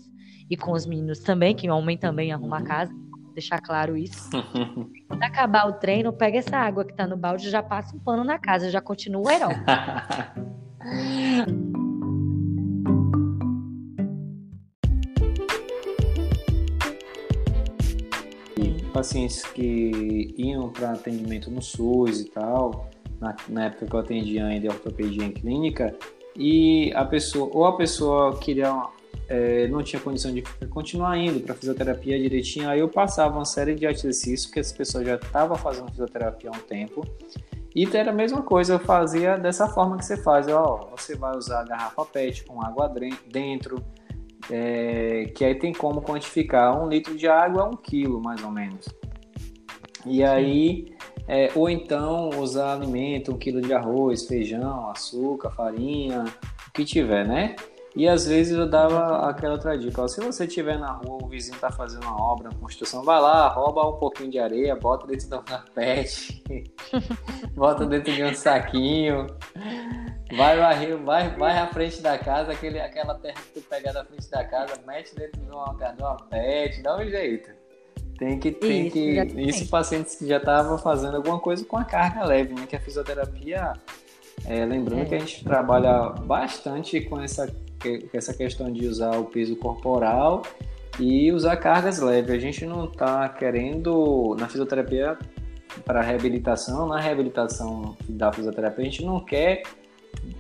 e 0.50 0.55
com 0.55 0.71
os 0.71 0.86
meninos 0.86 1.19
também, 1.19 1.53
que 1.53 1.69
o 1.69 1.75
homem 1.75 1.97
também 1.97 2.31
arruma 2.31 2.57
a 2.57 2.59
uhum. 2.62 2.65
casa, 2.65 2.93
deixar 3.33 3.62
claro 3.62 3.97
isso. 3.97 4.29
Quando 5.09 5.24
acabar 5.24 5.67
o 5.67 5.74
treino, 5.74 6.13
pega 6.13 6.38
essa 6.38 6.57
água 6.57 6.86
que 6.86 6.93
tá 6.93 7.05
no 7.05 7.17
balde, 7.17 7.50
já 7.50 7.62
passa 7.62 7.95
um 7.95 8.00
pano 8.00 8.24
na 8.24 8.39
casa, 8.39 8.71
já 8.71 8.79
continua 8.79 9.24
o 9.24 9.29
herói. 9.29 9.55
pacientes 18.98 19.44
que 19.44 20.34
iam 20.39 20.70
para 20.70 20.94
atendimento 20.94 21.51
no 21.51 21.62
SUS 21.62 22.22
e 22.22 22.25
tal, 22.25 22.89
na, 23.22 23.36
na, 23.48 23.66
época 23.66 23.86
que 23.86 23.94
eu 23.94 24.00
atendia 24.00 24.44
ainda 24.44 24.70
ortopedia 24.70 25.24
em 25.24 25.32
clínica, 25.32 25.96
e 26.36 26.92
a 26.96 27.06
pessoa, 27.06 27.48
ou 27.54 27.66
a 27.66 27.77
pessoa 27.77 28.39
queria, 28.39 28.74
é, 29.30 29.68
não 29.68 29.84
tinha 29.84 30.00
condição 30.00 30.34
de 30.34 30.42
continuar 30.70 31.16
indo 31.16 31.39
para 31.42 31.54
fisioterapia 31.54 32.20
direitinho, 32.20 32.68
aí 32.68 32.80
eu 32.80 32.89
passava 32.89 33.36
uma 33.36 33.46
série 33.46 33.75
de 33.75 33.86
exercícios 33.86 34.51
que 34.51 34.60
essa 34.60 34.75
pessoa 34.75 35.06
já 35.06 35.13
estava 35.13 35.56
fazendo 35.56 35.92
fisioterapia 35.92 36.50
há 36.50 36.58
um 36.58 36.62
tempo, 36.62 37.06
e 37.75 37.88
era 37.96 38.10
a 38.10 38.13
mesma 38.13 38.42
coisa, 38.42 38.74
eu 38.74 38.80
fazia 38.80 39.38
dessa 39.38 39.68
forma 39.68 39.98
que 39.98 40.06
você 40.06 40.18
faz, 40.18 40.48
ó, 40.48 40.89
você 40.98 41.16
vai 41.16 41.38
usar 41.38 41.60
a 41.60 41.66
garrafa 41.66 42.04
PET 42.04 42.46
com 42.46 42.66
água 42.66 42.92
dentro, 43.27 43.77
é, 44.50 45.32
que 45.36 45.44
aí 45.44 45.56
tem 45.56 45.74
como 45.74 46.01
quantificar 46.01 46.82
um 46.82 46.88
litro 46.88 47.16
de 47.16 47.27
água 47.27 47.63
a 47.63 47.66
um 47.66 47.75
quilo, 47.75 48.22
mais 48.22 48.44
ou 48.44 48.51
menos. 48.51 48.86
E 50.06 50.24
aí, 50.24 50.96
é, 51.27 51.51
ou 51.56 51.70
então 51.70 52.30
usar 52.39 52.74
alimento, 52.74 53.34
um 53.34 53.38
quilo 53.38 53.62
de 53.62 53.74
arroz, 53.74 54.25
feijão, 54.25 54.89
açúcar, 54.89 55.51
farinha, 55.51 56.25
o 56.68 56.72
que 56.72 56.86
tiver, 56.86 57.27
né? 57.27 57.56
E 57.98 58.08
às 58.08 58.27
vezes 58.27 58.56
eu 58.56 58.70
dava 58.70 59.27
aquela 59.27 59.54
outra 59.54 59.75
dica, 59.75 60.04
ó, 60.04 60.08
se 60.08 60.22
você 60.22 60.46
estiver 60.46 60.77
na 60.77 60.92
rua, 60.92 61.18
o 61.24 61.27
vizinho 61.27 61.58
tá 61.58 61.72
fazendo 61.72 62.04
uma 62.04 62.22
obra, 62.22 62.48
uma 62.50 62.60
construção, 62.60 63.04
vai 63.04 63.20
lá, 63.20 63.48
rouba 63.48 63.89
um 63.89 63.98
pouquinho 63.98 64.30
de 64.30 64.38
areia, 64.38 64.75
bota 64.75 65.08
dentro 65.08 65.27
da 65.27 65.39
carpete, 65.39 66.44
bota 67.58 67.88
dentro 67.88 68.13
de 68.13 68.24
um 68.24 68.36
saquinho, 68.36 69.25
vai 70.36 70.57
varrer, 70.57 70.98
vai, 70.98 71.29
vai 71.36 71.57
à 71.57 71.67
frente 71.67 72.01
da 72.01 72.17
casa, 72.17 72.51
aquele, 72.51 72.79
aquela 72.79 73.15
terra 73.15 73.41
que 73.41 73.60
tu 73.60 73.67
pegar 73.67 73.93
da 73.93 74.03
frente 74.03 74.29
da 74.29 74.43
casa, 74.43 74.74
mete 74.86 75.15
dentro 75.15 75.39
de 75.39 75.50
uma, 75.50 75.72
uma 75.72 76.17
pet, 76.29 76.81
dá 76.81 76.98
um 76.98 77.05
jeito. 77.05 77.51
Tem 78.17 78.39
que, 78.39 78.51
tem 78.51 78.88
Isso, 78.88 78.93
que. 78.93 79.41
Isso, 79.41 79.69
pacientes 79.69 80.15
que 80.15 80.27
já 80.27 80.38
estavam 80.38 80.77
fazendo 80.77 81.17
alguma 81.17 81.39
coisa 81.39 81.63
com 81.63 81.77
a 81.77 81.86
carga 81.86 82.25
leve, 82.25 82.53
né? 82.55 82.65
Que 82.67 82.75
a 82.75 82.79
fisioterapia, 82.79 83.74
é, 84.46 84.65
lembrando 84.65 85.03
É. 85.03 85.05
que 85.05 85.15
a 85.15 85.19
gente 85.19 85.43
trabalha 85.43 86.10
bastante 86.10 87.00
com 87.01 87.22
essa, 87.22 87.48
com 87.48 88.17
essa 88.17 88.34
questão 88.34 88.72
de 88.72 88.88
usar 88.88 89.17
o 89.17 89.25
peso 89.25 89.55
corporal 89.55 90.41
e 91.00 91.31
usar 91.31 91.57
cargas 91.57 92.00
leves. 92.00 92.31
A 92.31 92.39
gente 92.39 92.65
não 92.65 92.86
está 92.86 93.29
querendo, 93.29 94.36
na 94.39 94.48
fisioterapia, 94.48 95.15
para 95.86 96.01
reabilitação, 96.01 96.88
na 96.88 97.00
reabilitação 97.00 97.96
da 98.10 98.34
fisioterapia, 98.34 98.81
a 98.81 98.86
gente 98.89 99.05
não 99.05 99.19
quer 99.19 99.62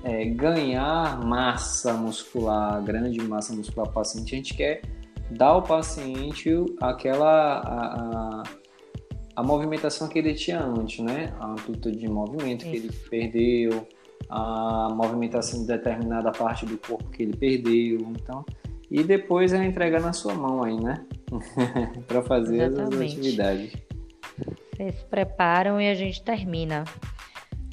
é, 0.03 0.25
ganhar 0.25 1.23
massa 1.25 1.93
muscular, 1.93 2.81
grande 2.83 3.21
massa 3.21 3.53
muscular 3.53 3.91
paciente, 3.91 4.33
a 4.33 4.37
gente 4.37 4.53
quer 4.53 4.81
dar 5.31 5.47
ao 5.47 5.61
paciente 5.61 6.49
aquela 6.79 7.59
a, 7.59 7.95
a, 7.95 8.43
a 9.35 9.43
movimentação 9.43 10.07
que 10.07 10.17
ele 10.19 10.33
tinha 10.33 10.61
antes, 10.61 10.99
né? 10.99 11.33
A 11.39 11.51
amplitude 11.51 11.97
de 11.97 12.07
movimento 12.07 12.65
que 12.65 12.75
ele 12.75 12.91
perdeu, 13.09 13.87
a 14.29 14.89
movimentação 14.93 15.61
de 15.61 15.67
determinada 15.67 16.31
parte 16.31 16.65
do 16.65 16.77
corpo 16.77 17.09
que 17.09 17.23
ele 17.23 17.35
perdeu, 17.35 17.99
então 18.11 18.45
e 18.89 19.03
depois 19.03 19.51
é 19.51 19.65
entregar 19.65 20.01
na 20.01 20.13
sua 20.13 20.33
mão 20.33 20.63
aí, 20.63 20.79
né? 20.79 21.05
para 22.07 22.21
fazer 22.21 22.63
as 22.63 22.73
Exatamente. 22.73 23.19
atividades. 23.19 23.73
Vocês 24.71 24.95
se 24.95 25.05
preparam 25.05 25.81
e 25.81 25.89
a 25.89 25.93
gente 25.93 26.23
termina 26.23 26.85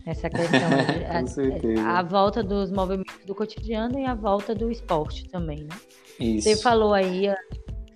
essa 0.07 0.29
questão 0.29 0.71
de, 0.71 1.05
a, 1.87 1.99
a 1.99 2.03
volta 2.03 2.43
dos 2.43 2.71
movimentos 2.71 3.25
do 3.27 3.35
cotidiano 3.35 3.99
e 3.99 4.05
a 4.05 4.15
volta 4.15 4.55
do 4.55 4.71
esporte 4.71 5.29
também, 5.29 5.65
né? 5.65 5.77
Isso. 6.21 6.49
Você 6.49 6.57
falou 6.57 6.93
aí, 6.93 7.27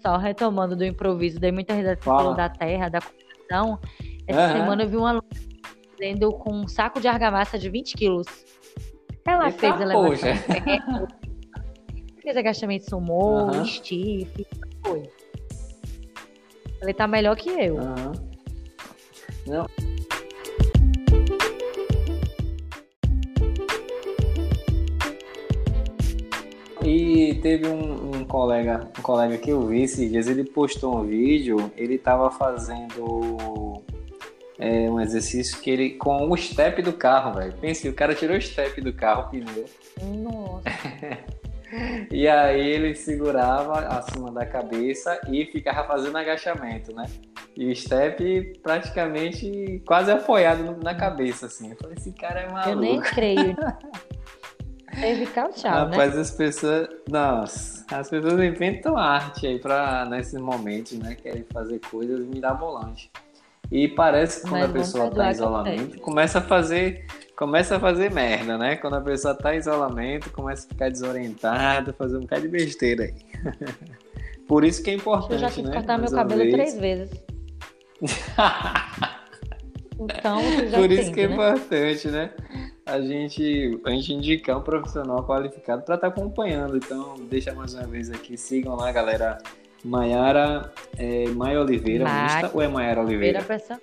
só 0.01 0.17
retomando 0.17 0.75
do 0.75 0.85
improviso, 0.85 1.39
dei 1.39 1.53
muita 1.53 1.75
risada, 1.75 2.01
falou 2.01 2.35
da 2.35 2.49
terra, 2.49 2.89
da 2.89 3.01
construção. 3.01 3.79
Essa 4.27 4.41
Aham. 4.41 4.53
semana 4.53 4.83
eu 4.83 4.89
vi 4.89 4.97
uma 4.97 5.11
aluna 5.11 5.25
fazendo 5.93 6.33
com 6.33 6.53
um 6.53 6.69
saco 6.69 7.01
de 7.01 7.09
argamassa 7.09 7.59
de 7.59 7.69
20 7.69 7.95
quilos. 7.95 8.27
Ela 9.27 9.47
Eita, 9.47 9.59
fez 9.59 9.81
elevação 9.81 10.33
fez 12.23 12.37
agachamento 12.37 12.89
sumô, 12.89 13.49
Aham. 13.49 13.65
stiff, 13.65 14.47
foi. 14.85 15.11
Ele 16.83 16.95
tá 16.95 17.07
melhor 17.07 17.37
que 17.37 17.49
eu. 17.49 17.79
Aham. 17.79 18.28
Teve 27.39 27.67
um, 27.69 28.17
um 28.17 28.25
colega, 28.25 28.89
um 28.99 29.03
colega 29.03 29.39
que 29.39 29.51
eu 29.51 29.67
vi 29.67 29.83
esses 29.83 30.11
dias, 30.11 30.29
ele 30.29 30.45
postou 30.45 30.99
um 30.99 31.07
vídeo, 31.07 31.73
ele 31.77 31.95
estava 31.95 32.31
fazendo 32.31 33.83
é, 34.59 34.91
um 34.91 35.01
exercício 35.01 35.61
que 35.61 35.71
ele 35.71 35.91
com 35.91 36.31
o 36.31 36.37
step 36.37 36.83
do 36.83 36.93
carro, 36.93 37.35
velho. 37.35 37.55
Pense, 37.55 37.89
o 37.89 37.95
cara 37.95 38.15
tirou 38.15 38.37
o 38.37 38.41
step 38.41 38.81
do 38.81 38.93
carro, 38.93 39.31
pneu. 39.31 39.65
Nossa. 40.03 40.65
E 42.11 42.27
aí 42.27 42.67
ele 42.67 42.95
segurava 42.95 43.81
acima 43.89 44.33
da 44.33 44.47
cabeça 44.47 45.21
e 45.29 45.45
ficava 45.45 45.87
fazendo 45.87 46.17
agachamento, 46.17 46.95
né? 46.95 47.07
E 47.55 47.71
o 47.71 47.77
step 47.77 48.59
praticamente 48.63 49.83
quase 49.87 50.11
apoiado 50.11 50.79
na 50.83 50.95
cabeça, 50.95 51.47
assim. 51.47 51.71
Eu 51.71 51.77
falei, 51.77 51.97
esse 51.99 52.13
cara 52.13 52.41
é 52.41 52.51
maluco. 52.51 52.71
Eu 52.71 52.77
nem 52.77 53.01
creio. 53.01 53.57
Cervical, 55.01 55.51
tchau, 55.53 55.71
né? 55.71 55.79
Rapaz, 55.91 56.17
as 56.17 56.31
pessoas. 56.31 56.89
Nossa, 57.09 57.85
as 57.91 58.11
pessoas 58.11 58.41
inventam 58.41 58.97
arte 58.97 59.47
aí 59.47 59.59
pra, 59.59 60.05
nesses 60.07 60.41
momentos, 60.41 60.93
né? 60.99 61.15
Querem 61.15 61.45
fazer 61.53 61.81
coisas 61.91 62.25
mirabolantes. 62.27 63.11
E 63.71 63.87
parece 63.89 64.43
que 64.43 64.49
quando 64.49 64.63
Mas 64.63 64.71
a 64.71 64.73
pessoa 64.73 65.05
vamos 65.05 65.19
tá 65.19 65.29
em 65.29 65.31
isolamento, 65.33 66.01
começa 66.01 66.39
a 66.39 66.43
fazer. 66.43 67.07
Começa 67.37 67.77
a 67.77 67.81
fazer 67.81 68.11
merda, 68.11 68.59
né? 68.59 68.77
Quando 68.77 68.97
a 68.97 69.01
pessoa 69.01 69.35
tá 69.35 69.55
em 69.55 69.59
isolamento, 69.59 70.31
começa 70.31 70.67
a 70.67 70.69
ficar 70.69 70.91
desorientada, 70.91 71.93
fazer 71.93 72.17
um 72.17 72.23
bocado 72.23 72.43
de 72.43 72.49
besteira 72.49 73.05
aí. 73.05 73.15
Por 74.49 74.65
isso 74.65 74.83
que 74.83 74.91
é 74.91 74.95
importante, 74.95 75.35
Eu 75.35 75.39
já 75.39 75.51
quis 75.51 75.63
né? 75.63 75.73
cortar 75.73 75.99
meu 75.99 76.01
Mais 76.01 76.13
uma 76.13 76.23
cabelo 76.23 76.41
vez. 76.41 76.53
três 76.55 76.79
vezes. 76.79 77.23
Então, 80.01 80.41
já 80.69 80.79
Por 80.79 80.93
isso 80.93 81.13
que 81.13 81.23
é 81.23 81.27
né? 81.27 81.35
importante, 81.35 82.09
né? 82.09 82.31
A 82.89 83.03
gente, 83.03 83.81
a 83.85 83.91
gente 83.91 84.15
indicar 84.15 84.57
um 84.57 84.63
profissional 84.63 85.23
qualificado 85.23 85.83
para 85.83 85.97
estar 85.97 86.07
acompanhando. 86.07 86.79
Então, 86.79 87.17
deixa 87.29 87.53
mais 87.53 87.75
uma 87.75 87.87
vez 87.87 88.11
aqui, 88.11 88.35
sigam 88.37 88.75
lá, 88.77 88.91
galera. 88.91 89.37
Maiara, 89.85 90.73
é, 90.97 91.29
Maia 91.29 91.61
Oliveira, 91.61 92.05
Insta, 92.05 92.51
ou 92.53 92.63
é 92.63 92.67
Maiara 92.67 93.01
Oliveira 93.03 93.41
Oliveira? 93.41 93.45
Person... 93.45 93.77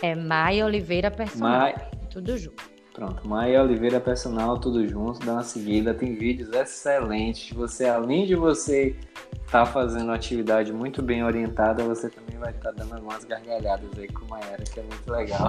É 0.00 0.14
Maia 0.14 0.64
Oliveira 0.64 1.10
Personal. 1.10 1.60
Mai... 1.60 1.74
Tudo 2.08 2.38
junto. 2.38 2.73
Pronto, 2.94 3.26
Maia 3.26 3.60
Oliveira 3.60 4.00
Personal, 4.00 4.56
tudo 4.58 4.86
junto, 4.86 5.18
dá 5.26 5.32
uma 5.32 5.42
seguida. 5.42 5.92
Tem 5.92 6.14
vídeos 6.14 6.48
excelentes. 6.52 7.50
Você, 7.56 7.86
além 7.88 8.24
de 8.24 8.36
você 8.36 8.96
estar 9.44 9.66
fazendo 9.66 10.04
uma 10.04 10.14
atividade 10.14 10.72
muito 10.72 11.02
bem 11.02 11.24
orientada, 11.24 11.82
você 11.82 12.08
também 12.08 12.38
vai 12.38 12.52
estar 12.52 12.70
dando 12.70 12.94
algumas 12.94 13.24
gargalhadas 13.24 13.90
aí 13.98 14.06
com 14.08 14.24
Maiara, 14.26 14.62
que 14.62 14.78
é 14.78 14.82
muito 14.84 15.10
legal. 15.10 15.48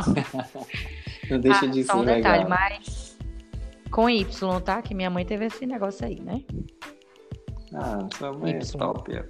Não 1.30 1.40
deixa 1.40 1.66
Ah, 1.66 1.70
de 1.70 1.84
só 1.84 1.94
ser 1.94 2.00
um 2.00 2.06
detalhe, 2.06 2.44
legal. 2.46 2.50
mas 2.50 3.16
com 3.92 4.10
Y, 4.10 4.60
tá? 4.62 4.82
Que 4.82 4.96
minha 4.96 5.12
mãe 5.12 5.24
teve 5.24 5.46
esse 5.46 5.68
negócio 5.68 6.04
aí, 6.04 6.20
né? 6.20 6.42
Ah, 7.76 8.08
sua 8.18 8.34
mãe 8.34 8.54
é 8.54 8.58
Y. 8.58 8.78
top. 8.80 9.24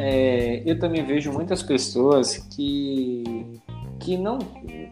É. 0.00 0.62
Eu 0.64 0.78
também 0.78 1.04
vejo 1.04 1.32
muitas 1.32 1.62
pessoas 1.62 2.36
que, 2.36 3.60
que 3.98 4.16
não, 4.16 4.38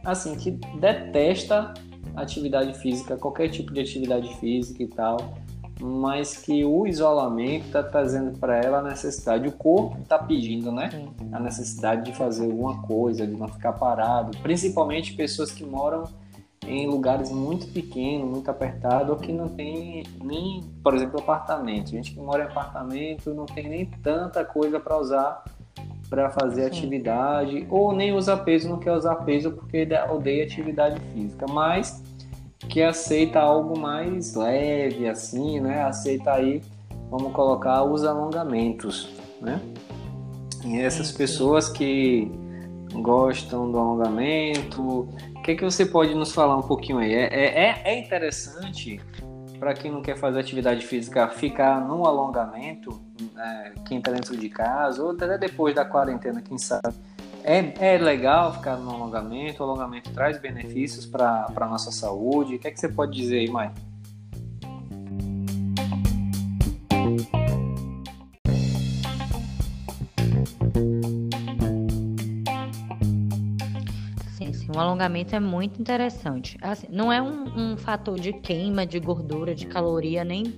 assim, 0.04 0.36
que 0.36 0.52
detesta 0.78 1.74
atividade 2.14 2.76
física, 2.78 3.16
qualquer 3.16 3.48
tipo 3.48 3.72
de 3.72 3.80
atividade 3.80 4.34
física 4.36 4.82
e 4.82 4.88
tal, 4.88 5.34
mas 5.80 6.36
que 6.36 6.64
o 6.64 6.86
isolamento 6.86 7.66
está 7.66 7.82
trazendo 7.82 8.36
para 8.38 8.58
ela 8.58 8.78
a 8.78 8.82
necessidade, 8.82 9.46
o 9.46 9.52
corpo 9.52 9.98
está 10.02 10.18
pedindo, 10.18 10.72
né? 10.72 10.90
A 11.30 11.38
necessidade 11.38 12.10
de 12.10 12.16
fazer 12.16 12.44
alguma 12.44 12.82
coisa, 12.82 13.26
de 13.26 13.34
não 13.34 13.48
ficar 13.48 13.72
parado, 13.74 14.36
principalmente 14.38 15.14
pessoas 15.14 15.52
que 15.52 15.64
moram 15.64 16.04
em 16.68 16.86
lugares 16.86 17.30
muito 17.30 17.66
pequenos, 17.68 18.28
muito 18.28 18.50
apertados, 18.50 19.10
ou 19.10 19.16
que 19.16 19.32
não 19.32 19.48
tem 19.48 20.04
nem, 20.22 20.62
por 20.82 20.94
exemplo, 20.94 21.18
apartamento. 21.20 21.90
Gente 21.90 22.12
que 22.12 22.20
mora 22.20 22.44
em 22.44 22.46
apartamento 22.46 23.32
não 23.34 23.46
tem 23.46 23.68
nem 23.68 23.86
tanta 23.86 24.44
coisa 24.44 24.78
para 24.78 24.98
usar 24.98 25.44
para 26.08 26.30
fazer 26.30 26.62
Sim. 26.62 26.66
atividade, 26.66 27.66
ou 27.68 27.92
nem 27.92 28.12
usa 28.12 28.36
peso, 28.36 28.68
não 28.68 28.78
quer 28.78 28.92
usar 28.92 29.16
peso 29.16 29.50
porque 29.52 29.86
odeia 30.10 30.44
atividade 30.44 30.98
física, 31.12 31.46
mas 31.46 32.02
que 32.58 32.82
aceita 32.82 33.40
algo 33.40 33.78
mais 33.78 34.34
leve, 34.34 35.06
assim, 35.06 35.60
né? 35.60 35.82
Aceita 35.82 36.32
aí, 36.32 36.62
vamos 37.10 37.32
colocar, 37.32 37.84
os 37.84 38.04
alongamentos, 38.04 39.10
né? 39.40 39.60
E 40.64 40.80
essas 40.80 41.12
pessoas 41.12 41.68
que 41.68 42.30
gostam 42.94 43.70
do 43.70 43.78
alongamento, 43.78 45.08
que, 45.48 45.56
que 45.56 45.64
você 45.64 45.86
pode 45.86 46.14
nos 46.14 46.32
falar 46.32 46.56
um 46.56 46.62
pouquinho 46.62 46.98
aí? 46.98 47.14
É, 47.14 47.26
é, 47.32 47.82
é 47.84 47.98
interessante 47.98 49.00
para 49.58 49.72
quem 49.72 49.90
não 49.90 50.02
quer 50.02 50.16
fazer 50.16 50.38
atividade 50.38 50.86
física 50.86 51.26
ficar 51.28 51.80
no 51.80 52.06
alongamento, 52.06 53.00
né, 53.34 53.72
quem 53.86 53.98
está 53.98 54.12
dentro 54.12 54.36
de 54.36 54.48
casa, 54.48 55.02
ou 55.02 55.12
até 55.12 55.38
depois 55.38 55.74
da 55.74 55.84
quarentena, 55.84 56.42
quem 56.42 56.58
sabe. 56.58 56.94
É, 57.42 57.94
é 57.94 57.98
legal 57.98 58.52
ficar 58.52 58.76
no 58.76 58.90
alongamento, 58.90 59.62
o 59.62 59.66
alongamento 59.66 60.10
traz 60.10 60.38
benefícios 60.38 61.06
para 61.06 61.46
a 61.56 61.66
nossa 61.66 61.90
saúde. 61.90 62.56
O 62.56 62.58
que, 62.58 62.68
é 62.68 62.70
que 62.70 62.78
você 62.78 62.88
pode 62.88 63.16
dizer 63.16 63.38
aí, 63.38 63.48
Mai? 63.48 63.72
Alongamento 74.88 75.34
é 75.34 75.40
muito 75.40 75.80
interessante. 75.80 76.56
Assim, 76.60 76.86
não 76.90 77.12
é 77.12 77.20
um, 77.20 77.72
um 77.72 77.76
fator 77.76 78.18
de 78.18 78.32
queima 78.32 78.86
de 78.86 78.98
gordura, 78.98 79.54
de 79.54 79.66
caloria, 79.66 80.24
nem 80.24 80.54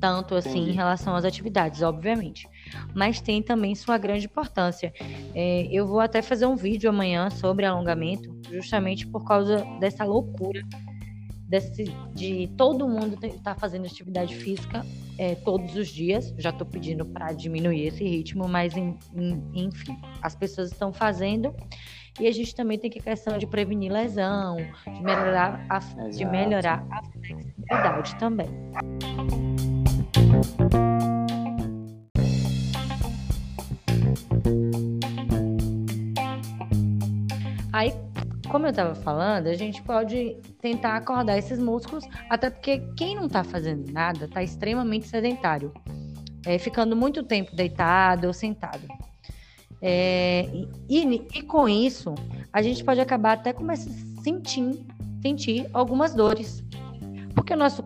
tanto 0.00 0.34
assim 0.34 0.50
Entendi. 0.50 0.70
em 0.70 0.74
relação 0.74 1.14
às 1.14 1.24
atividades, 1.24 1.80
obviamente. 1.80 2.48
mas 2.92 3.20
tem 3.20 3.40
também 3.40 3.74
sua 3.74 3.96
grande 3.98 4.26
importância. 4.26 4.92
É, 5.34 5.68
eu 5.70 5.86
vou 5.86 6.00
até 6.00 6.20
fazer 6.20 6.46
um 6.46 6.56
vídeo 6.56 6.90
amanhã 6.90 7.30
sobre 7.30 7.64
alongamento, 7.64 8.36
justamente 8.50 9.06
por 9.06 9.24
causa 9.24 9.64
dessa 9.78 10.04
loucura 10.04 10.62
desse, 11.52 11.84
de 12.14 12.48
todo 12.56 12.88
mundo 12.88 13.14
estar 13.22 13.54
tá 13.54 13.54
fazendo 13.54 13.84
atividade 13.84 14.34
física 14.34 14.86
é, 15.18 15.34
todos 15.34 15.76
os 15.76 15.88
dias. 15.88 16.34
Já 16.38 16.48
estou 16.48 16.66
pedindo 16.66 17.04
para 17.04 17.30
diminuir 17.32 17.88
esse 17.88 18.02
ritmo, 18.02 18.48
mas 18.48 18.74
em, 18.74 18.98
em, 19.14 19.66
enfim, 19.66 19.94
as 20.22 20.34
pessoas 20.34 20.72
estão 20.72 20.94
fazendo. 20.94 21.54
E 22.20 22.26
a 22.26 22.32
gente 22.32 22.54
também 22.54 22.78
tem 22.78 22.90
que 22.90 23.00
questão 23.00 23.38
de 23.38 23.46
prevenir 23.46 23.90
lesão, 23.90 24.56
de 24.56 25.02
melhorar 25.02 25.64
a, 25.68 25.78
de 26.08 26.24
melhorar 26.26 26.86
a 26.90 27.02
flexibilidade 27.04 28.16
também. 28.16 28.48
Aí, 37.72 37.94
como 38.50 38.66
eu 38.66 38.70
estava 38.70 38.94
falando, 38.94 39.46
a 39.46 39.54
gente 39.54 39.82
pode 39.82 40.36
tentar 40.60 40.96
acordar 40.96 41.38
esses 41.38 41.58
músculos, 41.58 42.04
até 42.28 42.50
porque 42.50 42.80
quem 42.96 43.16
não 43.16 43.26
está 43.26 43.42
fazendo 43.42 43.90
nada 43.90 44.26
está 44.26 44.42
extremamente 44.42 45.08
sedentário, 45.08 45.72
é, 46.46 46.58
ficando 46.58 46.94
muito 46.94 47.22
tempo 47.22 47.56
deitado 47.56 48.26
ou 48.26 48.34
sentado. 48.34 48.86
É, 49.84 50.48
e, 50.88 51.26
e, 51.34 51.42
com 51.42 51.68
isso, 51.68 52.14
a 52.52 52.62
gente 52.62 52.84
pode 52.84 53.00
acabar 53.00 53.32
até 53.32 53.52
começando 53.52 53.92
a 53.92 54.22
sentir, 54.22 54.86
sentir 55.20 55.68
algumas 55.72 56.14
dores. 56.14 56.64
Porque 57.34 57.52
o 57.52 57.56
nosso, 57.56 57.84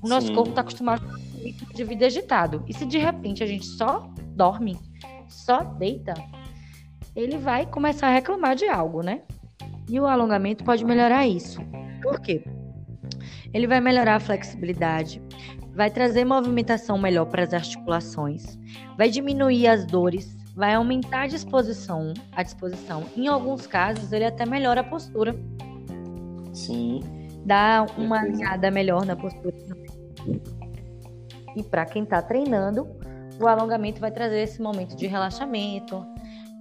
o 0.00 0.08
nosso 0.08 0.32
corpo 0.32 0.50
está 0.50 0.60
acostumado 0.60 1.04
com 1.04 1.16
ritmo 1.42 1.74
de 1.74 1.82
vida 1.82 2.06
agitado. 2.06 2.64
E 2.68 2.72
se 2.72 2.86
de 2.86 2.98
repente 2.98 3.42
a 3.42 3.46
gente 3.46 3.66
só 3.66 4.08
dorme, 4.36 4.78
só 5.28 5.64
deita, 5.64 6.14
ele 7.16 7.38
vai 7.38 7.66
começar 7.66 8.06
a 8.06 8.12
reclamar 8.12 8.54
de 8.54 8.68
algo, 8.68 9.02
né? 9.02 9.22
E 9.88 9.98
o 9.98 10.06
alongamento 10.06 10.62
pode 10.62 10.84
melhorar 10.84 11.26
isso. 11.26 11.60
Por 12.02 12.20
quê? 12.20 12.44
Ele 13.52 13.66
vai 13.66 13.80
melhorar 13.80 14.16
a 14.16 14.20
flexibilidade, 14.20 15.20
vai 15.74 15.90
trazer 15.90 16.24
movimentação 16.24 16.98
melhor 16.98 17.26
para 17.26 17.42
as 17.42 17.52
articulações, 17.52 18.58
vai 18.96 19.08
diminuir 19.08 19.66
as 19.66 19.86
dores 19.86 20.35
vai 20.56 20.72
aumentar 20.72 21.24
a 21.24 21.26
disposição, 21.26 22.14
a 22.32 22.42
disposição. 22.42 23.04
Em 23.14 23.28
alguns 23.28 23.66
casos, 23.66 24.10
ele 24.10 24.24
até 24.24 24.46
melhora 24.46 24.80
a 24.80 24.84
postura. 24.84 25.36
Sim. 26.54 27.00
Dá 27.44 27.84
uma 27.98 28.20
alinhada 28.20 28.70
melhor 28.70 29.04
na 29.04 29.14
postura 29.14 29.54
E 31.54 31.62
para 31.62 31.84
quem 31.84 32.02
está 32.02 32.22
treinando, 32.22 32.88
o 33.38 33.46
alongamento 33.46 34.00
vai 34.00 34.10
trazer 34.10 34.40
esse 34.40 34.60
momento 34.60 34.96
de 34.96 35.06
relaxamento, 35.06 36.04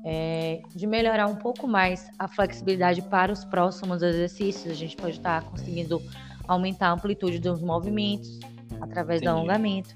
é, 0.05 0.61
de 0.75 0.85
melhorar 0.85 1.27
um 1.27 1.37
pouco 1.37 1.65
mais 1.65 2.11
a 2.19 2.27
flexibilidade 2.27 3.01
para 3.03 3.31
os 3.31 3.45
próximos 3.45 4.03
exercícios. 4.03 4.73
A 4.73 4.75
gente 4.75 4.97
pode 4.97 5.17
estar 5.17 5.41
tá 5.41 5.49
conseguindo 5.49 6.01
aumentar 6.45 6.89
a 6.89 6.91
amplitude 6.91 7.39
dos 7.39 7.61
movimentos 7.61 8.39
através 8.81 9.19
Sim. 9.19 9.25
do 9.25 9.31
alongamento. 9.31 9.95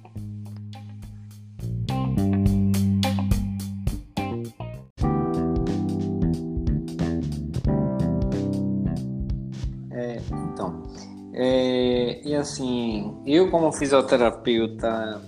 Assim, 12.40 13.16
eu 13.26 13.50
como 13.50 13.72
fisioterapeuta 13.72 15.22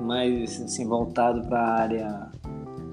mais 0.00 0.60
assim, 0.60 0.86
voltado 0.86 1.46
para 1.48 1.58
a 1.58 1.80
área, 1.80 2.30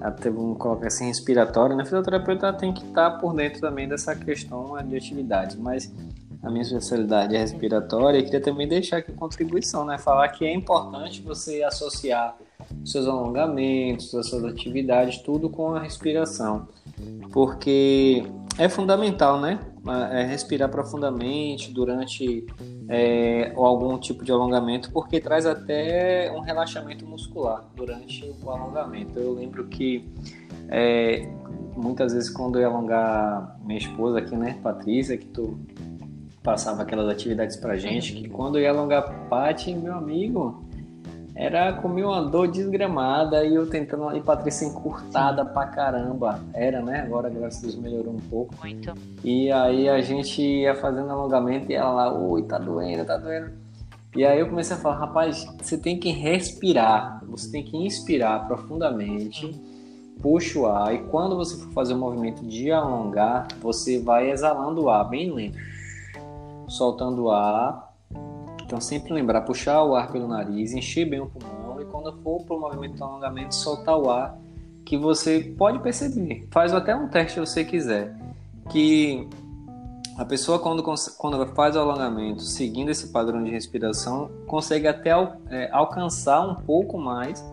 até 0.00 0.30
vamos 0.30 0.58
colocar 0.58 0.86
assim, 0.86 1.06
respiratória, 1.06 1.76
né? 1.76 1.84
Fisioterapeuta 1.84 2.52
tem 2.52 2.72
que 2.72 2.84
estar 2.84 3.10
tá 3.10 3.18
por 3.18 3.34
dentro 3.34 3.60
também 3.60 3.88
dessa 3.88 4.14
questão 4.14 4.76
de 4.86 4.96
atividade, 4.96 5.58
mas 5.58 5.92
a 6.42 6.48
minha 6.48 6.62
especialidade 6.62 7.36
é 7.36 7.38
respiratória 7.38 8.18
e 8.18 8.22
queria 8.22 8.40
também 8.40 8.66
deixar 8.66 8.98
aqui 8.98 9.12
contribuição, 9.12 9.84
né? 9.84 9.98
Falar 9.98 10.28
que 10.28 10.44
é 10.44 10.54
importante 10.54 11.20
você 11.20 11.62
associar 11.62 12.36
seus 12.84 13.06
alongamentos, 13.06 14.14
as 14.14 14.28
suas 14.28 14.44
atividades, 14.44 15.18
tudo 15.18 15.50
com 15.50 15.74
a 15.74 15.80
respiração, 15.80 16.68
porque 17.32 18.24
é 18.58 18.68
fundamental, 18.68 19.40
né? 19.40 19.58
É 20.12 20.24
respirar 20.24 20.68
profundamente 20.68 21.72
durante 21.72 22.44
é, 22.88 23.52
algum 23.56 23.96
tipo 23.98 24.24
de 24.24 24.30
alongamento, 24.30 24.92
porque 24.92 25.18
traz 25.20 25.46
até 25.46 26.30
um 26.36 26.40
relaxamento 26.40 27.06
muscular 27.06 27.64
durante 27.74 28.30
o 28.42 28.50
alongamento. 28.50 29.18
Eu 29.18 29.32
lembro 29.32 29.66
que 29.68 30.06
é, 30.68 31.26
muitas 31.74 32.12
vezes 32.12 32.28
quando 32.28 32.56
eu 32.56 32.62
ia 32.62 32.66
alongar 32.66 33.58
minha 33.64 33.78
esposa 33.78 34.18
aqui, 34.18 34.36
né, 34.36 34.58
Patrícia, 34.62 35.16
que 35.16 35.26
tu 35.26 35.58
passava 36.42 36.82
aquelas 36.82 37.08
atividades 37.08 37.56
pra 37.56 37.76
gente, 37.76 38.12
que 38.14 38.28
quando 38.28 38.58
eu 38.58 38.62
ia 38.62 38.70
alongar 38.70 39.28
Paty, 39.28 39.74
meu 39.74 39.94
amigo, 39.94 40.62
era 41.34 41.72
comer 41.74 42.04
uma 42.04 42.22
dor 42.22 42.48
desgramada 42.48 43.44
e 43.44 43.54
eu 43.54 43.68
tentando 43.68 44.14
e 44.16 44.20
Patrícia 44.20 44.66
encurtada 44.66 45.44
pra 45.44 45.66
caramba. 45.66 46.40
Era, 46.52 46.82
né? 46.82 47.00
Agora, 47.00 47.28
graças 47.28 47.58
a 47.58 47.62
Deus, 47.62 47.76
melhorou 47.76 48.14
um 48.14 48.20
pouco. 48.28 48.54
Muito. 48.60 48.92
E 49.24 49.50
aí 49.50 49.88
a 49.88 50.00
gente 50.00 50.42
ia 50.42 50.74
fazendo 50.74 51.10
alongamento 51.10 51.70
e 51.70 51.74
ela 51.74 51.90
lá, 51.92 52.12
ui, 52.12 52.42
tá 52.42 52.58
doendo, 52.58 53.04
tá 53.04 53.16
doendo. 53.16 53.52
E 54.14 54.24
aí 54.24 54.40
eu 54.40 54.48
comecei 54.48 54.76
a 54.76 54.78
falar, 54.78 54.96
rapaz, 54.96 55.46
você 55.60 55.78
tem 55.78 55.98
que 55.98 56.10
respirar, 56.10 57.22
você 57.28 57.50
tem 57.50 57.62
que 57.62 57.76
inspirar 57.76 58.46
profundamente, 58.48 59.54
puxa 60.20 60.58
o 60.58 60.66
ar, 60.66 60.92
e 60.92 60.98
quando 61.04 61.36
você 61.36 61.56
for 61.56 61.72
fazer 61.72 61.94
o 61.94 61.98
movimento 61.98 62.44
de 62.44 62.72
alongar, 62.72 63.46
você 63.62 64.00
vai 64.00 64.32
exalando 64.32 64.82
o 64.82 64.90
ar 64.90 65.08
bem 65.08 65.32
lento, 65.32 65.56
soltando 66.66 67.26
o 67.26 67.30
ar 67.30 67.89
então 68.70 68.80
sempre 68.80 69.12
lembrar, 69.12 69.40
puxar 69.40 69.82
o 69.82 69.96
ar 69.96 70.12
pelo 70.12 70.28
nariz, 70.28 70.72
encher 70.72 71.04
bem 71.04 71.18
o 71.18 71.26
pulmão 71.26 71.80
e 71.80 71.84
quando 71.86 72.16
for 72.22 72.40
para 72.44 72.54
o 72.54 72.60
movimento 72.60 72.94
de 72.94 73.02
alongamento, 73.02 73.52
soltar 73.52 73.98
o 73.98 74.08
ar 74.08 74.38
que 74.84 74.96
você 74.96 75.40
pode 75.58 75.80
perceber. 75.80 76.46
Faz 76.52 76.72
até 76.72 76.94
um 76.94 77.08
teste 77.08 77.32
se 77.32 77.40
você 77.40 77.64
quiser. 77.64 78.16
Que 78.68 79.28
a 80.16 80.24
pessoa 80.24 80.60
quando, 80.60 80.84
quando 81.18 81.44
faz 81.48 81.74
o 81.74 81.80
alongamento, 81.80 82.42
seguindo 82.42 82.90
esse 82.90 83.08
padrão 83.08 83.42
de 83.42 83.50
respiração, 83.50 84.30
consegue 84.46 84.86
até 84.86 85.10
é, 85.50 85.68
alcançar 85.72 86.40
um 86.46 86.54
pouco 86.54 86.96
mais 86.96 87.44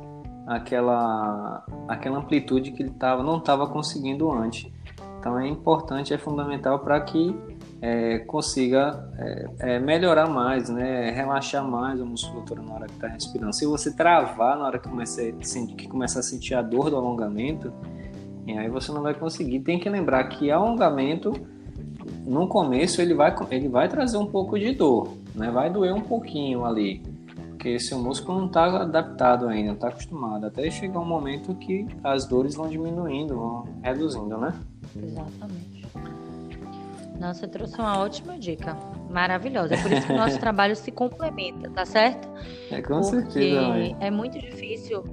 aquela, 0.45 1.65
aquela 1.87 2.19
amplitude 2.19 2.73
que 2.73 2.83
ele 2.83 2.91
tava, 2.91 3.23
não 3.23 3.39
estava 3.39 3.65
conseguindo 3.65 4.31
antes. 4.31 4.71
Então 5.19 5.39
é 5.39 5.47
importante, 5.47 6.13
é 6.13 6.17
fundamental 6.19 6.77
para 6.77 7.01
que 7.01 7.35
é, 7.81 8.19
consiga 8.19 9.11
é, 9.17 9.49
é, 9.59 9.79
melhorar 9.79 10.27
mais, 10.27 10.69
né? 10.69 11.11
relaxar 11.11 11.63
mais 11.63 12.01
a 12.01 12.05
musculatura 12.05 12.61
na 12.61 12.73
hora 12.73 12.85
que 12.87 12.93
está 12.93 13.07
respirando. 13.07 13.53
Se 13.53 13.65
você 13.65 13.93
travar 13.93 14.57
na 14.57 14.65
hora 14.65 14.79
que 14.79 14.89
começa, 14.89 15.21
a, 15.21 15.75
que 15.75 15.87
começa 15.87 16.19
a 16.19 16.23
sentir 16.23 16.55
a 16.55 16.61
dor 16.61 16.89
do 16.89 16.95
alongamento, 16.95 17.71
aí 18.47 18.69
você 18.69 18.91
não 18.91 19.01
vai 19.01 19.13
conseguir. 19.13 19.59
Tem 19.59 19.79
que 19.79 19.89
lembrar 19.89 20.23
que 20.25 20.49
alongamento, 20.49 21.33
no 22.25 22.47
começo, 22.47 23.01
ele 23.01 23.13
vai, 23.13 23.35
ele 23.51 23.67
vai 23.67 23.87
trazer 23.87 24.17
um 24.17 24.25
pouco 24.25 24.57
de 24.57 24.73
dor, 24.73 25.13
né? 25.35 25.51
vai 25.51 25.69
doer 25.69 25.93
um 25.93 26.01
pouquinho 26.01 26.65
ali, 26.65 27.01
porque 27.49 27.79
seu 27.79 27.99
músculo 27.99 28.39
não 28.39 28.47
está 28.47 28.81
adaptado 28.81 29.47
ainda, 29.47 29.67
não 29.67 29.75
está 29.75 29.89
acostumado. 29.89 30.45
Até 30.45 30.69
chegar 30.71 30.99
um 30.99 31.05
momento 31.05 31.53
que 31.55 31.85
as 32.03 32.25
dores 32.25 32.55
vão 32.55 32.67
diminuindo, 32.67 33.35
vão 33.35 33.67
reduzindo, 33.81 34.37
né? 34.37 34.53
Exatamente. 34.95 35.76
Você 37.19 37.47
trouxe 37.47 37.79
uma 37.79 37.99
ótima 37.99 38.37
dica. 38.37 38.77
Maravilhosa. 39.09 39.75
É 39.75 39.81
por 39.81 39.91
isso 39.91 40.07
que 40.07 40.13
o 40.13 40.17
nosso 40.17 40.37
trabalho 40.39 40.75
se 40.75 40.91
complementa, 40.91 41.69
tá 41.69 41.85
certo? 41.85 42.27
É 42.71 42.81
com 42.81 43.01
Porque 43.01 43.31
certeza. 43.31 43.61
Mãe. 43.61 43.95
É 43.99 44.11
muito 44.11 44.39
difícil 44.39 45.03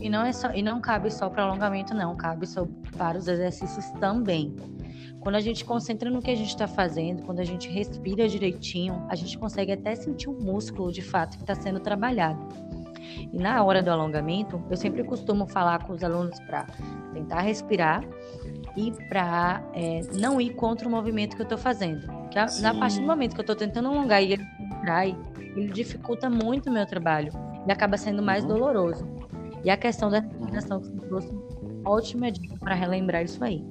e 0.00 0.10
não 0.10 0.24
é 0.24 0.32
só 0.32 0.50
e 0.52 0.62
não 0.62 0.80
cabe 0.80 1.10
só 1.10 1.30
para 1.30 1.44
alongamento, 1.44 1.94
não. 1.94 2.16
Cabe 2.16 2.46
só 2.46 2.66
para 2.96 3.18
os 3.18 3.28
exercícios 3.28 3.86
também. 4.00 4.54
Quando 5.20 5.36
a 5.36 5.40
gente 5.40 5.64
concentra 5.64 6.10
no 6.10 6.20
que 6.20 6.30
a 6.30 6.34
gente 6.34 6.50
está 6.50 6.68
fazendo, 6.68 7.22
quando 7.22 7.40
a 7.40 7.44
gente 7.44 7.68
respira 7.70 8.28
direitinho, 8.28 9.06
a 9.08 9.14
gente 9.14 9.38
consegue 9.38 9.72
até 9.72 9.94
sentir 9.94 10.28
o 10.28 10.34
músculo 10.34 10.92
de 10.92 11.00
fato 11.00 11.38
que 11.38 11.42
está 11.42 11.54
sendo 11.54 11.80
trabalhado. 11.80 12.46
E 13.32 13.38
na 13.38 13.62
hora 13.64 13.82
do 13.82 13.90
alongamento, 13.90 14.62
eu 14.70 14.76
sempre 14.76 15.02
costumo 15.02 15.46
falar 15.46 15.82
com 15.84 15.94
os 15.94 16.04
alunos 16.04 16.38
para 16.40 16.66
tentar 17.14 17.40
respirar 17.40 18.04
e 18.76 18.92
para 19.08 19.62
é, 19.72 20.00
não 20.14 20.40
ir 20.40 20.50
contra 20.54 20.86
o 20.86 20.90
movimento 20.90 21.36
que 21.36 21.42
eu 21.42 21.44
estou 21.44 21.58
fazendo. 21.58 22.06
Porque 22.06 22.38
a, 22.38 22.46
na 22.60 22.74
partir 22.74 23.00
do 23.00 23.06
momento 23.06 23.34
que 23.34 23.40
eu 23.40 23.44
estou 23.44 23.56
tentando 23.56 23.88
alongar 23.88 24.22
e 24.22 24.32
ele 24.32 24.46
trai, 24.80 25.16
ele 25.38 25.68
dificulta 25.68 26.28
muito 26.28 26.68
o 26.68 26.72
meu 26.72 26.86
trabalho 26.86 27.32
e 27.66 27.72
acaba 27.72 27.96
sendo 27.96 28.22
mais 28.22 28.42
uhum. 28.42 28.50
doloroso. 28.50 29.06
E 29.64 29.70
a 29.70 29.76
questão 29.76 30.10
da 30.10 30.20
respiração 30.20 30.80
que 30.80 30.88
você 30.88 31.06
trouxe, 31.06 31.38
ótima 31.84 32.30
dica 32.30 32.56
para 32.58 32.74
relembrar 32.74 33.22
isso 33.22 33.42
aí. 33.42 33.64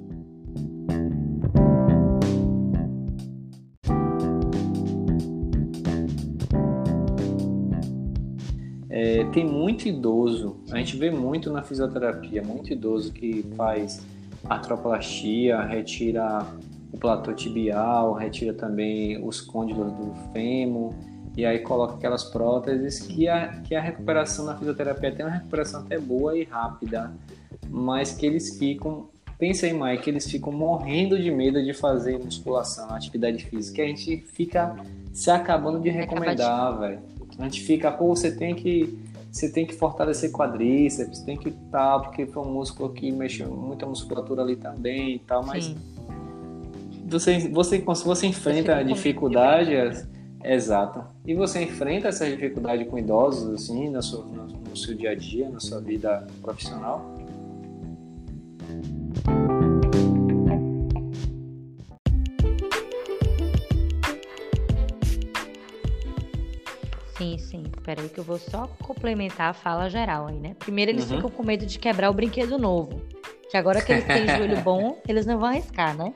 É, 8.89 9.25
tem 9.25 9.43
muito 9.45 9.87
idoso, 9.87 10.57
a 10.71 10.77
gente 10.77 10.95
vê 10.95 11.11
muito 11.11 11.51
na 11.51 11.61
fisioterapia, 11.63 12.41
muito 12.43 12.71
idoso 12.71 13.11
que 13.11 13.43
faz 13.57 14.05
artroplastia, 14.49 15.61
retira 15.61 16.45
o 16.91 16.97
platô 16.97 17.33
tibial, 17.33 18.13
retira 18.13 18.53
também 18.53 19.23
os 19.25 19.41
côndilos 19.41 19.91
do 19.93 20.13
fêmur, 20.31 20.93
e 21.35 21.45
aí 21.45 21.59
coloca 21.59 21.95
aquelas 21.95 22.23
próteses 22.23 22.99
que 22.99 23.27
a, 23.27 23.47
que 23.61 23.73
a 23.73 23.81
recuperação 23.81 24.45
na 24.45 24.55
fisioterapia 24.55 25.11
tem 25.11 25.25
uma 25.25 25.31
recuperação 25.31 25.81
até 25.81 25.97
boa 25.97 26.37
e 26.37 26.43
rápida, 26.43 27.11
mas 27.69 28.11
que 28.11 28.25
eles 28.25 28.57
ficam, 28.57 29.09
pensa 29.39 29.65
aí, 29.65 29.73
Mike, 29.73 30.03
que 30.03 30.09
eles 30.11 30.29
ficam 30.29 30.53
morrendo 30.53 31.19
de 31.19 31.31
medo 31.31 31.63
de 31.63 31.73
fazer 31.73 32.19
musculação, 32.19 32.93
atividade 32.93 33.43
física, 33.45 33.81
a 33.81 33.87
gente 33.87 34.17
fica 34.17 34.75
se 35.11 35.31
acabando 35.31 35.79
de 35.79 35.89
recomendar, 35.89 36.79
velho. 36.79 36.99
A 37.39 37.43
gente 37.45 37.61
fica, 37.61 37.91
pô, 37.91 38.15
você 38.15 38.31
tem 38.31 38.53
que 38.53 38.95
você 39.33 39.49
tem 39.49 39.65
que 39.65 39.73
fortalecer 39.73 40.31
quadríceps, 40.31 41.21
tem 41.21 41.35
que 41.35 41.49
tal, 41.71 42.03
porque 42.03 42.23
foi 42.27 42.43
um 42.43 42.53
músculo 42.53 42.93
que 42.93 43.11
mexe 43.11 43.43
muita 43.43 43.83
musculatura 43.83 44.43
ali 44.43 44.55
também 44.55 45.15
e 45.15 45.19
tal, 45.19 45.43
mas 45.43 45.65
Sim. 45.65 45.75
você, 47.07 47.39
você, 47.49 47.79
você 47.79 48.27
enfrenta 48.27 48.83
dificuldades, 48.83 50.07
exato, 50.43 51.03
e 51.25 51.33
você 51.33 51.63
enfrenta 51.63 52.09
essa 52.09 52.29
dificuldade 52.29 52.85
com 52.85 52.95
idosos, 52.95 53.51
assim, 53.55 53.89
no 53.89 54.03
seu, 54.03 54.19
no, 54.23 54.45
no 54.45 54.77
seu 54.77 54.93
dia 54.93 55.09
a 55.09 55.15
dia, 55.15 55.49
na 55.49 55.59
sua 55.59 55.81
vida 55.81 56.27
profissional? 56.43 57.12
Sim, 67.23 67.37
sim. 67.37 67.63
Peraí 67.83 68.09
que 68.09 68.19
eu 68.19 68.23
vou 68.23 68.37
só 68.37 68.67
complementar 68.83 69.51
a 69.51 69.53
fala 69.53 69.89
geral 69.89 70.27
aí, 70.27 70.37
né? 70.39 70.55
Primeiro 70.59 70.91
eles 70.91 71.09
uhum. 71.09 71.15
ficam 71.15 71.31
com 71.31 71.43
medo 71.43 71.65
de 71.65 71.79
quebrar 71.79 72.09
o 72.09 72.13
brinquedo 72.13 72.57
novo. 72.57 73.01
Que 73.49 73.55
agora 73.55 73.81
que 73.81 73.93
eles 73.93 74.03
têm 74.03 74.27
joelho 74.27 74.59
bom, 74.61 75.01
eles 75.07 75.25
não 75.25 75.39
vão 75.39 75.49
arriscar, 75.49 75.95
né? 75.95 76.13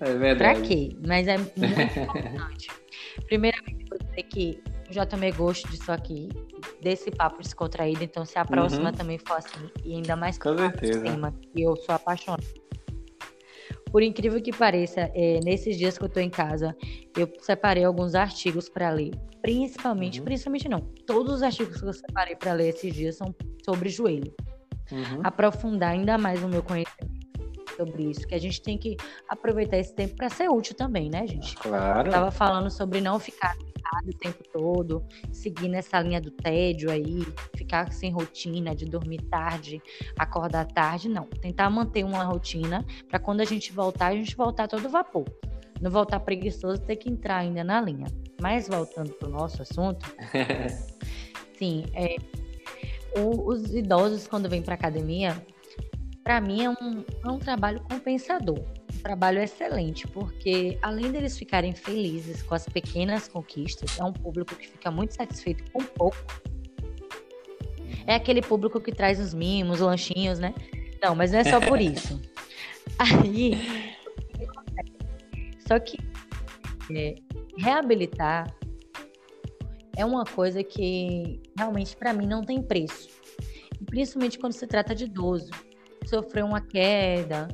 É 0.00 0.12
verdade. 0.14 0.58
Pra 0.58 0.68
quê? 0.68 0.96
Mas 1.06 1.28
é 1.28 1.38
muito 1.38 1.60
importante. 1.60 2.68
Primeiramente, 3.26 3.84
vou 3.88 3.98
dizer 3.98 4.22
que 4.24 4.60
já 4.90 5.06
tomei 5.06 5.30
gosto 5.30 5.68
disso 5.68 5.92
aqui, 5.92 6.28
desse 6.82 7.12
papo 7.12 7.40
descontraído, 7.40 8.02
então 8.02 8.24
se 8.24 8.36
a 8.36 8.44
próxima 8.44 8.88
uhum. 8.88 8.92
também 8.92 9.18
for 9.18 9.36
assim, 9.36 9.70
e 9.84 9.94
ainda 9.94 10.16
mais 10.16 10.36
com 10.36 10.56
certeza. 10.56 11.02
tema, 11.02 11.32
que 11.40 11.62
eu 11.62 11.76
sou 11.76 11.94
apaixonada 11.94 12.42
por 13.90 14.02
incrível 14.02 14.40
que 14.40 14.52
pareça, 14.52 15.10
é, 15.14 15.40
nesses 15.44 15.76
dias 15.76 15.98
que 15.98 16.04
eu 16.04 16.08
tô 16.08 16.20
em 16.20 16.30
casa, 16.30 16.76
eu 17.16 17.30
separei 17.40 17.84
alguns 17.84 18.14
artigos 18.14 18.68
para 18.68 18.90
ler. 18.90 19.10
Principalmente, 19.42 20.18
uhum. 20.18 20.24
principalmente 20.24 20.68
não. 20.68 20.80
Todos 21.06 21.36
os 21.36 21.42
artigos 21.42 21.80
que 21.80 21.86
eu 21.86 21.92
separei 21.92 22.36
para 22.36 22.52
ler 22.52 22.68
esses 22.68 22.94
dias 22.94 23.16
são 23.16 23.34
sobre 23.64 23.88
joelho. 23.88 24.34
Uhum. 24.92 25.20
Aprofundar 25.24 25.92
ainda 25.92 26.18
mais 26.18 26.42
o 26.42 26.48
meu 26.48 26.62
conhecimento 26.62 27.20
sobre 27.76 28.10
isso, 28.10 28.26
que 28.26 28.34
a 28.34 28.40
gente 28.40 28.60
tem 28.60 28.76
que 28.76 28.96
aproveitar 29.28 29.78
esse 29.78 29.94
tempo 29.94 30.16
para 30.16 30.28
ser 30.28 30.50
útil 30.50 30.74
também, 30.76 31.08
né, 31.08 31.26
gente? 31.26 31.56
Claro. 31.56 32.08
Eu 32.08 32.12
tava 32.12 32.30
falando 32.30 32.70
sobre 32.70 33.00
não 33.00 33.18
ficar 33.18 33.56
o 34.06 34.12
tempo 34.12 34.42
todo, 34.52 35.04
seguir 35.32 35.68
nessa 35.68 36.00
linha 36.00 36.20
do 36.20 36.30
tédio 36.30 36.90
aí, 36.90 37.26
ficar 37.56 37.92
sem 37.92 38.10
rotina, 38.10 38.74
de 38.74 38.84
dormir 38.84 39.22
tarde, 39.22 39.82
acordar 40.18 40.66
tarde, 40.66 41.08
não. 41.08 41.26
Tentar 41.26 41.68
manter 41.70 42.04
uma 42.04 42.24
rotina 42.24 42.84
para 43.08 43.18
quando 43.18 43.40
a 43.40 43.44
gente 43.44 43.72
voltar, 43.72 44.08
a 44.08 44.14
gente 44.14 44.36
voltar 44.36 44.68
todo 44.68 44.88
vapor. 44.88 45.24
Não 45.80 45.90
voltar 45.90 46.20
preguiçoso, 46.20 46.80
ter 46.82 46.96
que 46.96 47.10
entrar 47.10 47.38
ainda 47.38 47.64
na 47.64 47.80
linha. 47.80 48.06
Mas 48.40 48.68
voltando 48.68 49.12
para 49.12 49.28
o 49.28 49.32
nosso 49.32 49.62
assunto, 49.62 50.06
sim, 51.56 51.84
é, 51.94 52.16
o, 53.18 53.48
os 53.50 53.74
idosos 53.74 54.26
quando 54.26 54.48
vêm 54.48 54.62
para 54.62 54.74
academia, 54.74 55.42
para 56.22 56.40
mim 56.40 56.64
é 56.64 56.70
um, 56.70 57.04
é 57.24 57.30
um 57.30 57.38
trabalho 57.38 57.80
compensador 57.90 58.62
trabalho 59.00 59.40
excelente, 59.40 60.06
porque 60.08 60.78
além 60.82 61.10
deles 61.10 61.38
ficarem 61.38 61.74
felizes 61.74 62.42
com 62.42 62.54
as 62.54 62.68
pequenas 62.68 63.28
conquistas, 63.28 63.98
é 63.98 64.04
um 64.04 64.12
público 64.12 64.54
que 64.54 64.68
fica 64.68 64.90
muito 64.90 65.14
satisfeito 65.14 65.70
com 65.72 65.82
pouco. 65.82 66.16
É 68.06 68.14
aquele 68.14 68.42
público 68.42 68.80
que 68.80 68.92
traz 68.92 69.20
os 69.20 69.34
mimos, 69.34 69.80
lanchinhos, 69.80 70.38
né? 70.38 70.54
Não, 71.02 71.14
mas 71.14 71.32
não 71.32 71.38
é 71.38 71.44
só 71.44 71.60
por 71.66 71.80
isso. 71.80 72.20
Aí, 72.98 73.52
só 75.66 75.78
que 75.78 75.98
é, 76.94 77.14
reabilitar 77.56 78.52
é 79.96 80.04
uma 80.04 80.24
coisa 80.24 80.62
que 80.64 81.40
realmente 81.56 81.96
para 81.96 82.12
mim 82.12 82.26
não 82.26 82.42
tem 82.42 82.62
preço. 82.62 83.08
Principalmente 83.86 84.38
quando 84.38 84.52
se 84.52 84.66
trata 84.66 84.94
de 84.94 85.04
idoso. 85.04 85.50
Sofreu 86.06 86.46
uma 86.46 86.60
queda, 86.60 87.48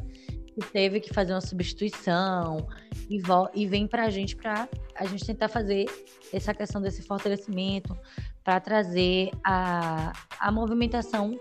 que 0.58 0.72
teve 0.72 1.00
que 1.00 1.12
fazer 1.12 1.34
uma 1.34 1.40
substituição 1.40 2.66
e, 3.10 3.20
e 3.54 3.66
vem 3.66 3.86
para 3.86 4.04
a 4.04 4.10
gente 4.10 4.34
para 4.34 4.66
a 4.94 5.04
gente 5.04 5.26
tentar 5.26 5.48
fazer 5.48 5.84
essa 6.32 6.54
questão 6.54 6.80
desse 6.80 7.02
fortalecimento, 7.02 7.96
para 8.42 8.58
trazer 8.58 9.30
a, 9.44 10.12
a 10.40 10.50
movimentação 10.50 11.38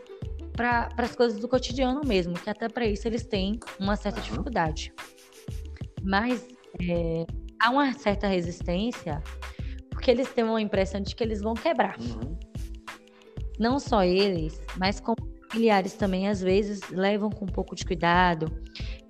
para 0.51 0.89
as 0.97 1.15
coisas 1.15 1.39
do 1.39 1.47
cotidiano 1.47 2.01
mesmo, 2.06 2.34
que 2.34 2.49
até 2.49 2.67
para 2.67 2.86
isso 2.86 3.08
eles 3.08 3.25
têm 3.25 3.58
uma 3.80 3.95
certa 3.95 4.19
dificuldade. 4.19 4.93
Mas 6.04 6.45
é, 6.82 7.25
há 7.60 7.69
uma 7.69 7.93
certa 7.93 8.28
resistência, 8.28 9.23
porque 9.89 10.12
eles 10.12 10.28
têm 10.34 10.43
uma 10.43 10.62
impressão 10.62 10.99
de 11.01 11.15
que 11.15 11.23
eles 11.23 11.41
vão 11.41 11.54
quebrar. 11.54 11.97
Uhum. 11.99 12.38
Não 13.58 13.80
só 13.80 14.04
eles, 14.04 14.62
mas 14.78 14.99
como 14.99 15.15
familiares 15.49 15.93
também, 15.93 16.28
às 16.28 16.41
vezes, 16.41 16.82
levam 16.89 17.30
com 17.30 17.45
um 17.45 17.49
pouco 17.49 17.75
de 17.75 17.86
cuidado 17.86 18.51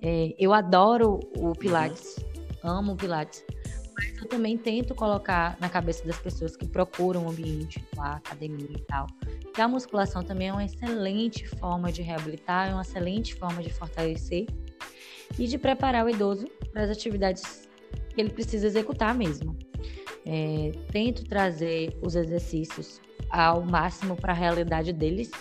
é, 0.08 0.32
eu 0.38 0.54
adoro 0.54 1.18
o 1.36 1.52
Pilates, 1.52 2.16
uhum. 2.62 2.70
amo 2.70 2.92
o 2.92 2.96
Pilates, 2.96 3.44
mas 3.92 4.16
eu 4.22 4.28
também 4.28 4.56
tento 4.56 4.94
colocar 4.94 5.56
na 5.58 5.68
cabeça 5.68 6.06
das 6.06 6.16
pessoas 6.16 6.56
que 6.56 6.64
procuram 6.64 7.24
um 7.24 7.28
ambiente, 7.28 7.84
a 7.98 8.12
academia 8.12 8.70
e 8.70 8.80
tal, 8.82 9.08
que 9.52 9.60
a 9.60 9.66
musculação 9.66 10.22
também 10.22 10.46
é 10.46 10.52
uma 10.52 10.64
excelente 10.64 11.48
forma 11.48 11.90
de 11.90 12.02
reabilitar, 12.02 12.68
é 12.68 12.72
uma 12.72 12.82
excelente 12.82 13.34
forma 13.34 13.60
de 13.60 13.72
fortalecer 13.72 14.46
e 15.36 15.48
de 15.48 15.58
preparar 15.58 16.06
o 16.06 16.08
idoso 16.08 16.46
para 16.72 16.84
as 16.84 16.90
atividades 16.90 17.68
que 18.14 18.20
ele 18.20 18.30
precisa 18.30 18.64
executar 18.64 19.12
mesmo. 19.12 19.56
É, 20.24 20.70
tento 20.92 21.24
trazer 21.24 21.98
os 22.00 22.14
exercícios 22.14 23.00
ao 23.28 23.60
máximo 23.60 24.14
para 24.14 24.32
a 24.32 24.36
realidade 24.36 24.92
deles, 24.92 25.32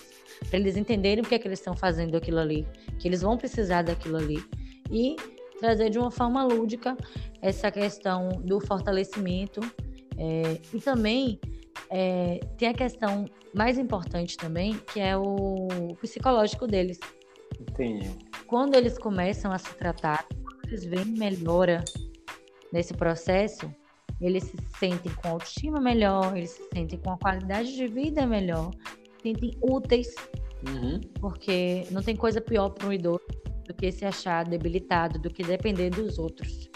para 0.49 0.59
eles 0.59 0.77
entenderem 0.77 1.23
o 1.23 1.27
que 1.27 1.35
é 1.35 1.39
que 1.39 1.47
eles 1.47 1.59
estão 1.59 1.75
fazendo 1.75 2.15
aquilo 2.15 2.39
ali, 2.39 2.67
que 2.99 3.07
eles 3.07 3.21
vão 3.21 3.37
precisar 3.37 3.83
daquilo 3.83 4.17
ali 4.17 4.43
e 4.91 5.15
trazer 5.59 5.89
de 5.89 5.97
uma 5.97 6.11
forma 6.11 6.43
lúdica 6.43 6.97
essa 7.41 7.71
questão 7.71 8.29
do 8.43 8.59
fortalecimento 8.59 9.61
é, 10.17 10.59
e 10.73 10.79
também 10.79 11.39
é, 11.89 12.39
tem 12.57 12.69
a 12.69 12.73
questão 12.73 13.25
mais 13.53 13.77
importante 13.77 14.37
também 14.37 14.77
que 14.93 14.99
é 14.99 15.17
o 15.17 15.67
psicológico 16.01 16.67
deles. 16.67 16.99
Entendi. 17.59 18.09
Quando 18.47 18.75
eles 18.75 18.97
começam 18.97 19.51
a 19.51 19.57
se 19.57 19.73
tratar, 19.75 20.25
quando 20.27 20.67
eles 20.67 20.85
veem 20.85 21.05
melhora 21.05 21.83
nesse 22.71 22.93
processo, 22.93 23.73
eles 24.19 24.43
se 24.43 24.57
sentem 24.79 25.11
com 25.15 25.29
autoestima 25.29 25.79
melhor, 25.79 26.35
eles 26.37 26.51
se 26.51 26.63
sentem 26.73 26.99
com 26.99 27.11
a 27.11 27.17
qualidade 27.17 27.75
de 27.75 27.87
vida 27.87 28.25
melhor, 28.25 28.71
sentem 29.25 29.51
úteis 29.61 30.13
Uhum. 30.67 30.99
Porque 31.19 31.85
não 31.91 32.01
tem 32.01 32.15
coisa 32.15 32.41
pior 32.41 32.69
para 32.69 32.87
um 32.87 32.93
idoso 32.93 33.21
do 33.67 33.73
que 33.73 33.91
se 33.91 34.05
achar 34.05 34.45
debilitado, 34.45 35.19
do 35.19 35.29
que 35.29 35.43
depender 35.43 35.89
dos 35.89 36.17
outros. 36.17 36.69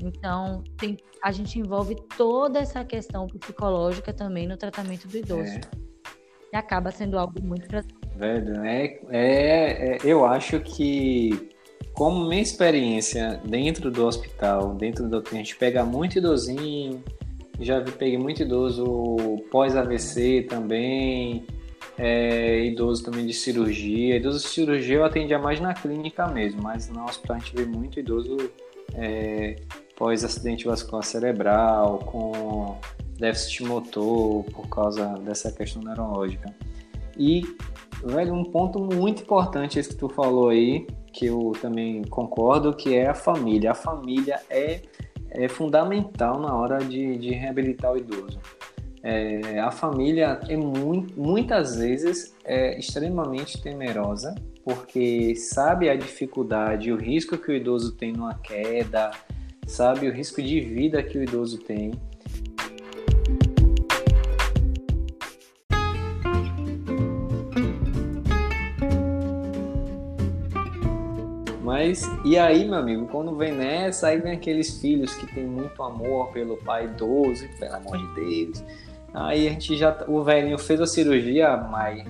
Então, 0.00 0.62
tem, 0.76 0.96
a 1.22 1.32
gente 1.32 1.58
envolve 1.58 1.96
toda 2.16 2.60
essa 2.60 2.84
questão 2.84 3.26
psicológica 3.26 4.12
também 4.12 4.46
no 4.46 4.56
tratamento 4.56 5.08
do 5.08 5.16
idoso. 5.16 5.50
É. 5.50 5.60
E 6.52 6.56
acaba 6.56 6.90
sendo 6.90 7.18
algo 7.18 7.42
muito 7.42 7.68
Velho, 8.16 8.64
é, 8.64 8.98
é, 9.10 9.96
é, 9.96 9.98
eu 10.04 10.24
acho 10.24 10.60
que, 10.60 11.50
como 11.92 12.28
minha 12.28 12.42
experiência 12.42 13.40
dentro 13.44 13.90
do 13.90 14.06
hospital, 14.06 14.74
dentro 14.74 15.08
do. 15.08 15.22
A 15.30 15.34
gente 15.34 15.54
pega 15.56 15.84
muito 15.84 16.18
idosinho, 16.18 17.02
já 17.60 17.80
peguei 17.82 18.18
muito 18.18 18.42
idoso 18.42 18.84
pós-AVC 19.50 20.46
também, 20.48 21.44
é, 21.98 22.64
idoso 22.64 23.02
também 23.04 23.26
de 23.26 23.32
cirurgia. 23.32 24.16
Idoso 24.16 24.38
de 24.38 24.48
cirurgia 24.48 24.96
eu 24.96 25.04
atendia 25.04 25.38
mais 25.38 25.60
na 25.60 25.74
clínica 25.74 26.28
mesmo, 26.28 26.62
mas 26.62 26.88
no 26.88 27.04
hospital 27.04 27.36
a 27.36 27.38
gente 27.40 27.56
vê 27.56 27.66
muito 27.66 27.98
idoso 27.98 28.36
é, 28.94 29.56
pós-acidente 29.96 30.64
vascular 30.64 31.02
cerebral, 31.02 31.98
com 31.98 32.78
déficit 33.18 33.64
motor 33.64 34.44
por 34.44 34.68
causa 34.68 35.14
dessa 35.18 35.50
questão 35.50 35.82
neurológica. 35.82 36.54
E, 37.18 37.42
velho, 38.04 38.32
um 38.32 38.44
ponto 38.44 38.78
muito 38.78 39.22
importante 39.22 39.78
esse 39.78 39.88
que 39.88 39.96
tu 39.96 40.08
falou 40.08 40.50
aí, 40.50 40.86
que 41.12 41.26
eu 41.26 41.52
também 41.60 42.02
concordo, 42.04 42.72
que 42.72 42.94
é 42.94 43.08
a 43.08 43.14
família. 43.14 43.72
A 43.72 43.74
família 43.74 44.40
é, 44.48 44.82
é 45.32 45.48
fundamental 45.48 46.38
na 46.38 46.54
hora 46.54 46.78
de, 46.78 47.18
de 47.18 47.30
reabilitar 47.30 47.92
o 47.92 47.96
idoso 47.96 48.38
É, 49.02 49.60
a 49.60 49.70
família 49.70 50.40
é 50.48 50.56
muito, 50.56 51.20
muitas 51.20 51.76
vezes 51.76 52.34
é 52.44 52.78
extremamente 52.78 53.60
temerosa 53.60 54.34
porque 54.64 55.34
sabe 55.34 55.88
a 55.88 55.96
dificuldade, 55.96 56.92
o 56.92 56.96
risco 56.96 57.38
que 57.38 57.50
o 57.50 57.54
idoso 57.54 57.92
tem 57.92 58.12
numa 58.12 58.34
queda, 58.34 59.10
sabe 59.66 60.06
o 60.06 60.12
risco 60.12 60.42
de 60.42 60.60
vida 60.60 61.02
que 61.02 61.16
o 61.16 61.22
idoso 61.22 61.58
tem. 61.58 61.92
Mas, 71.88 72.02
e 72.22 72.36
aí, 72.36 72.68
meu 72.68 72.78
amigo, 72.78 73.06
quando 73.06 73.34
vem 73.34 73.52
nessa, 73.52 74.08
aí 74.08 74.20
vem 74.20 74.32
aqueles 74.32 74.78
filhos 74.78 75.14
que 75.14 75.26
têm 75.26 75.46
muito 75.46 75.82
amor 75.82 76.28
pelo 76.32 76.58
pai 76.58 76.84
idoso, 76.84 77.48
pelo 77.58 77.76
amor 77.76 77.96
de 77.96 78.14
Deus. 78.14 78.64
Aí 79.14 79.48
a 79.48 79.50
gente 79.52 79.74
já, 79.74 79.96
o 80.06 80.22
velhinho 80.22 80.58
fez 80.58 80.82
a 80.82 80.86
cirurgia, 80.86 81.56
mas 81.56 82.04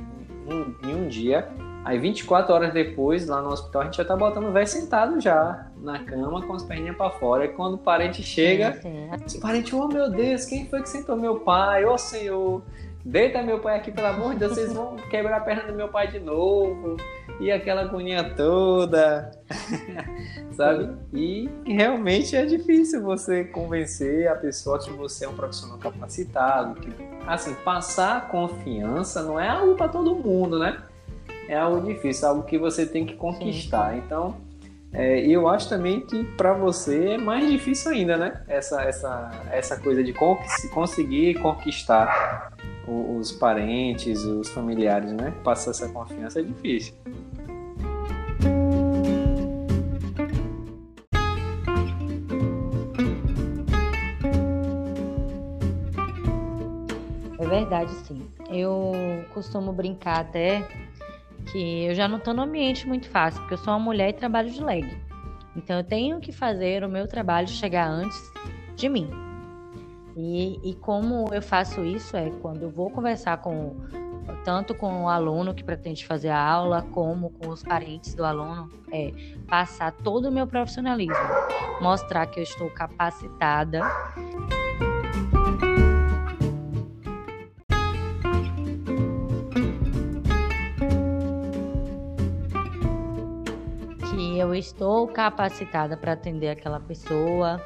em 0.85 0.93
um 0.93 1.07
dia, 1.07 1.49
aí 1.85 1.97
24 1.97 2.53
horas 2.53 2.73
depois, 2.73 3.29
lá 3.29 3.41
no 3.41 3.51
hospital, 3.51 3.83
a 3.83 3.85
gente 3.85 3.99
já 3.99 4.05
tá 4.05 4.17
botando 4.17 4.49
o 4.49 4.53
velho 4.53 4.67
sentado 4.67 5.21
já, 5.21 5.69
na 5.81 6.01
cama, 6.01 6.43
com 6.45 6.55
as 6.55 6.65
perninhas 6.65 6.97
para 6.97 7.11
fora. 7.11 7.45
E 7.45 7.49
quando 7.49 7.75
o 7.75 7.79
parente 7.79 8.21
chega, 8.21 8.81
o 9.37 9.41
parente, 9.41 9.77
oh 9.77 9.87
meu 9.87 10.11
Deus, 10.11 10.45
quem 10.45 10.67
foi 10.67 10.83
que 10.83 10.89
sentou 10.89 11.17
meu 11.17 11.39
pai? 11.39 11.85
Ô 11.85 11.93
oh, 11.93 11.99
senhor, 11.99 12.65
deita 13.05 13.43
meu 13.43 13.61
pai 13.61 13.77
aqui, 13.77 13.91
pelo 13.91 14.07
amor 14.09 14.33
de 14.33 14.41
Deus, 14.41 14.55
vocês 14.55 14.73
vão 14.73 14.97
quebrar 14.97 15.39
a 15.39 15.41
perna 15.41 15.65
do 15.65 15.75
meu 15.75 15.89
pai 15.89 16.09
de 16.09 16.19
novo 16.19 16.97
e 17.41 17.51
aquela 17.51 17.83
agonia 17.83 18.35
toda, 18.35 19.31
sabe? 20.57 20.97
E 21.13 21.49
realmente 21.65 22.35
é 22.35 22.45
difícil 22.45 23.03
você 23.03 23.45
convencer 23.45 24.29
a 24.29 24.35
pessoa 24.35 24.79
que 24.79 24.91
você 24.91 25.25
é 25.25 25.29
um 25.29 25.35
profissional 25.35 25.79
capacitado, 25.79 26.81
que, 26.81 26.91
assim, 27.27 27.55
passar 27.65 28.29
confiança 28.29 29.23
não 29.23 29.39
é 29.39 29.49
algo 29.49 29.75
para 29.75 29.89
todo 29.89 30.15
mundo, 30.15 30.59
né? 30.59 30.83
É 31.49 31.57
algo 31.57 31.87
difícil, 31.87 32.29
algo 32.29 32.43
que 32.43 32.59
você 32.59 32.85
tem 32.85 33.07
que 33.07 33.15
conquistar. 33.15 33.97
Então, 33.97 34.37
é, 34.93 35.21
eu 35.21 35.49
acho 35.49 35.69
também 35.69 36.01
que 36.01 36.25
para 36.25 36.55
você 36.55 37.11
é 37.11 37.19
mais 37.19 37.49
difícil 37.49 37.93
ainda, 37.93 38.17
né? 38.17 38.43
Essa, 38.49 38.83
essa, 38.83 39.31
essa 39.51 39.77
coisa 39.77 40.03
de 40.03 40.15
conseguir 40.73 41.35
conquistar 41.41 42.53
os 42.89 43.33
parentes, 43.33 44.25
os 44.25 44.49
familiares, 44.49 45.13
né? 45.13 45.33
Passar 45.45 45.71
essa 45.71 45.89
confiança 45.89 46.41
é 46.41 46.43
difícil. 46.43 46.95
É 57.39 57.47
verdade, 57.47 57.93
sim. 58.07 58.27
Eu 58.51 58.93
costumo 59.35 59.73
brincar 59.73 60.21
até 60.21 60.67
que 61.53 61.85
eu 61.85 61.95
já 61.95 62.09
não 62.09 62.19
estou 62.19 62.35
no 62.35 62.43
ambiente 62.43 62.87
muito 62.87 63.09
fácil, 63.09 63.41
porque 63.41 63.55
eu 63.55 63.59
sou 63.59 63.73
uma 63.73 63.79
mulher 63.79 64.11
e 64.11 64.13
trabalho 64.13 64.51
de 64.51 64.63
leg. 64.63 64.87
Então 65.57 65.79
eu 65.79 65.85
tenho 65.85 66.21
que 66.21 66.33
fazer 66.33 66.85
o 66.85 66.89
meu 66.89 67.07
trabalho 67.07 67.49
chegar 67.49 67.89
antes 67.89 68.19
de 68.77 68.89
mim. 68.89 69.28
E, 70.21 70.59
e 70.65 70.75
como 70.75 71.33
eu 71.33 71.41
faço 71.41 71.85
isso 71.85 72.17
é 72.17 72.29
quando 72.43 72.63
eu 72.65 72.71
vou 72.71 72.91
conversar 72.91 73.37
com 73.37 73.77
tanto 74.45 74.75
com 74.75 75.05
o 75.05 75.09
aluno 75.09 75.55
que 75.55 75.63
pretende 75.63 76.05
fazer 76.05 76.29
a 76.29 76.43
aula, 76.43 76.83
como 76.93 77.31
com 77.31 77.51
os 77.51 77.63
parentes 77.63 78.15
do 78.15 78.25
aluno, 78.25 78.69
é 78.93 79.13
passar 79.47 79.93
todo 79.93 80.29
o 80.29 80.33
meu 80.33 80.45
profissionalismo, 80.45 81.15
mostrar 81.81 82.27
que 82.27 82.41
eu 82.41 82.43
estou 82.43 82.69
capacitada. 82.69 83.81
Que 94.11 94.39
eu 94.39 94.53
estou 94.53 95.07
capacitada 95.07 95.97
para 95.97 96.15
atender 96.15 96.49
aquela 96.49 96.81
pessoa 96.81 97.63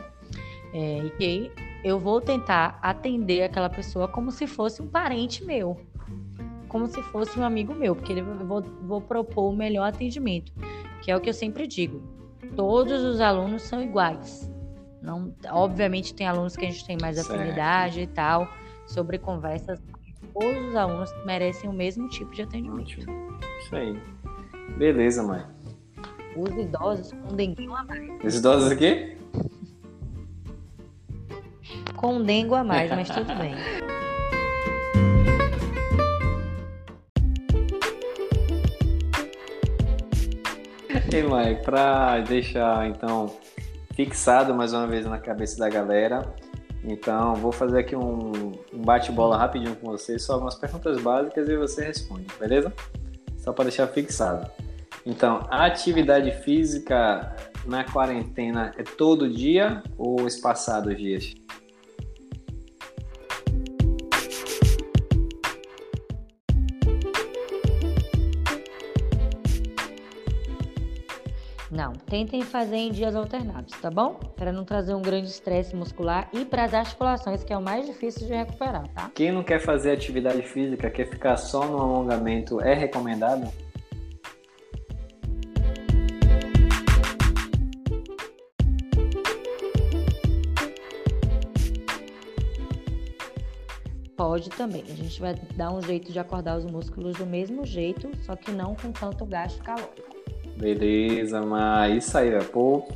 é, 0.75 0.99
e 0.99 1.11
que 1.11 1.62
eu 1.85 1.99
vou 1.99 2.21
tentar 2.21 2.79
atender 2.81 3.43
aquela 3.43 3.69
pessoa 3.69 4.07
como 4.07 4.31
se 4.31 4.47
fosse 4.47 4.81
um 4.81 4.87
parente 4.87 5.45
meu, 5.45 5.81
como 6.69 6.87
se 6.87 7.03
fosse 7.03 7.39
um 7.39 7.45
amigo 7.45 7.75
meu, 7.75 7.95
porque 7.95 8.13
eu 8.13 8.25
vou, 8.47 8.63
vou 8.63 9.01
propor 9.01 9.51
o 9.51 9.57
melhor 9.57 9.89
atendimento, 9.89 10.53
que 11.03 11.11
é 11.11 11.17
o 11.17 11.21
que 11.21 11.29
eu 11.29 11.35
sempre 11.35 11.67
digo. 11.67 12.03
Todos 12.57 13.03
os 13.03 13.21
alunos 13.21 13.63
são 13.63 13.83
iguais. 13.83 14.51
Não, 15.03 15.35
obviamente 15.51 16.15
tem 16.15 16.27
alunos 16.27 16.57
que 16.57 16.65
a 16.65 16.71
gente 16.71 16.87
tem 16.87 16.97
mais 17.01 17.17
certo. 17.17 17.33
afinidade 17.33 18.01
e 18.01 18.07
tal, 18.07 18.49
sobre 18.87 19.19
conversas. 19.19 19.83
Todos 20.33 20.69
os 20.69 20.77
alunos 20.77 21.11
merecem 21.27 21.69
o 21.69 21.73
mesmo 21.73 22.09
tipo 22.09 22.33
de 22.33 22.43
atendimento. 22.43 23.01
Isso 23.61 23.77
aí. 23.77 24.01
Beleza, 24.79 25.23
mãe. 25.23 25.45
Os 26.37 26.51
idosos 26.57 27.13
com 27.13 27.35
dengue 27.35 27.67
a 27.67 27.85
mais. 27.85 28.25
Os 28.25 28.37
idosos 28.37 28.71
aqui? 28.71 29.19
Com 32.03 32.15
um 32.15 32.23
dengo 32.23 32.57
a 32.57 32.65
mais, 32.65 32.91
mas 32.91 33.09
tudo 33.09 33.33
bem. 33.39 33.55
E 41.13 41.23
Mike, 41.23 41.63
para 41.63 42.21
deixar 42.21 42.89
então 42.89 43.37
fixado 43.95 44.53
mais 44.55 44.73
uma 44.73 44.87
vez 44.87 45.07
na 45.07 45.19
cabeça 45.19 45.59
da 45.59 45.69
galera, 45.69 46.23
então 46.83 47.37
vou 47.37 47.53
fazer 47.53 47.81
aqui 47.81 47.95
um, 47.95 48.53
um 48.73 48.83
bate-bola 48.83 49.37
rapidinho 49.37 49.77
com 49.77 49.91
você, 49.91 50.19
só 50.19 50.35
algumas 50.35 50.57
perguntas 50.57 51.01
básicas 51.01 51.49
e 51.49 51.57
você 51.57 51.85
responde, 51.85 52.27
beleza? 52.41 52.73
Só 53.37 53.53
para 53.53 53.65
deixar 53.65 53.87
fixado. 53.89 54.51
Então, 55.05 55.47
a 55.51 55.67
atividade 55.67 56.31
física 56.43 57.37
na 57.67 57.85
quarentena 57.85 58.73
é 58.79 58.83
todo 58.83 59.29
dia 59.29 59.83
ou 59.99 60.27
espaçados 60.27 60.97
dias? 60.97 61.42
Não, 71.83 71.95
tentem 71.95 72.43
fazer 72.43 72.77
em 72.77 72.93
dias 72.93 73.17
alternados, 73.17 73.77
tá 73.81 73.91
bom? 73.91 74.15
Para 74.37 74.53
não 74.53 74.65
trazer 74.65 74.95
um 74.95 75.03
grande 75.03 75.27
estresse 75.27 75.75
muscular 75.75 76.29
e 76.33 76.45
para 76.45 76.63
as 76.63 76.73
articulações, 76.73 77.43
que 77.43 77.53
é 77.53 77.59
o 77.59 77.61
mais 77.61 77.87
difícil 77.87 78.25
de 78.25 78.33
recuperar, 78.33 78.87
tá? 78.95 79.11
Quem 79.13 79.33
não 79.33 79.43
quer 79.43 79.59
fazer 79.59 79.91
atividade 79.91 80.43
física, 80.43 80.89
quer 80.89 81.11
ficar 81.11 81.37
só 81.37 81.67
no 81.67 81.79
alongamento, 81.79 82.61
é 82.61 82.73
recomendado? 82.73 83.53
Pode 94.17 94.51
também. 94.51 94.85
A 94.89 94.95
gente 94.95 95.21
vai 95.21 95.35
dar 95.57 95.73
um 95.73 95.83
jeito 95.83 96.13
de 96.13 96.21
acordar 96.21 96.59
os 96.59 96.65
músculos 96.65 97.17
do 97.17 97.27
mesmo 97.27 97.67
jeito, 97.67 98.09
só 98.25 98.37
que 98.37 98.53
não 98.53 98.77
com 98.77 98.93
tanto 98.93 99.27
gasto 99.27 99.61
calórico. 99.65 100.12
Beleza, 100.57 101.41
mas 101.43 102.05
isso 102.05 102.19
aí, 102.19 102.31
pô. 102.45 102.87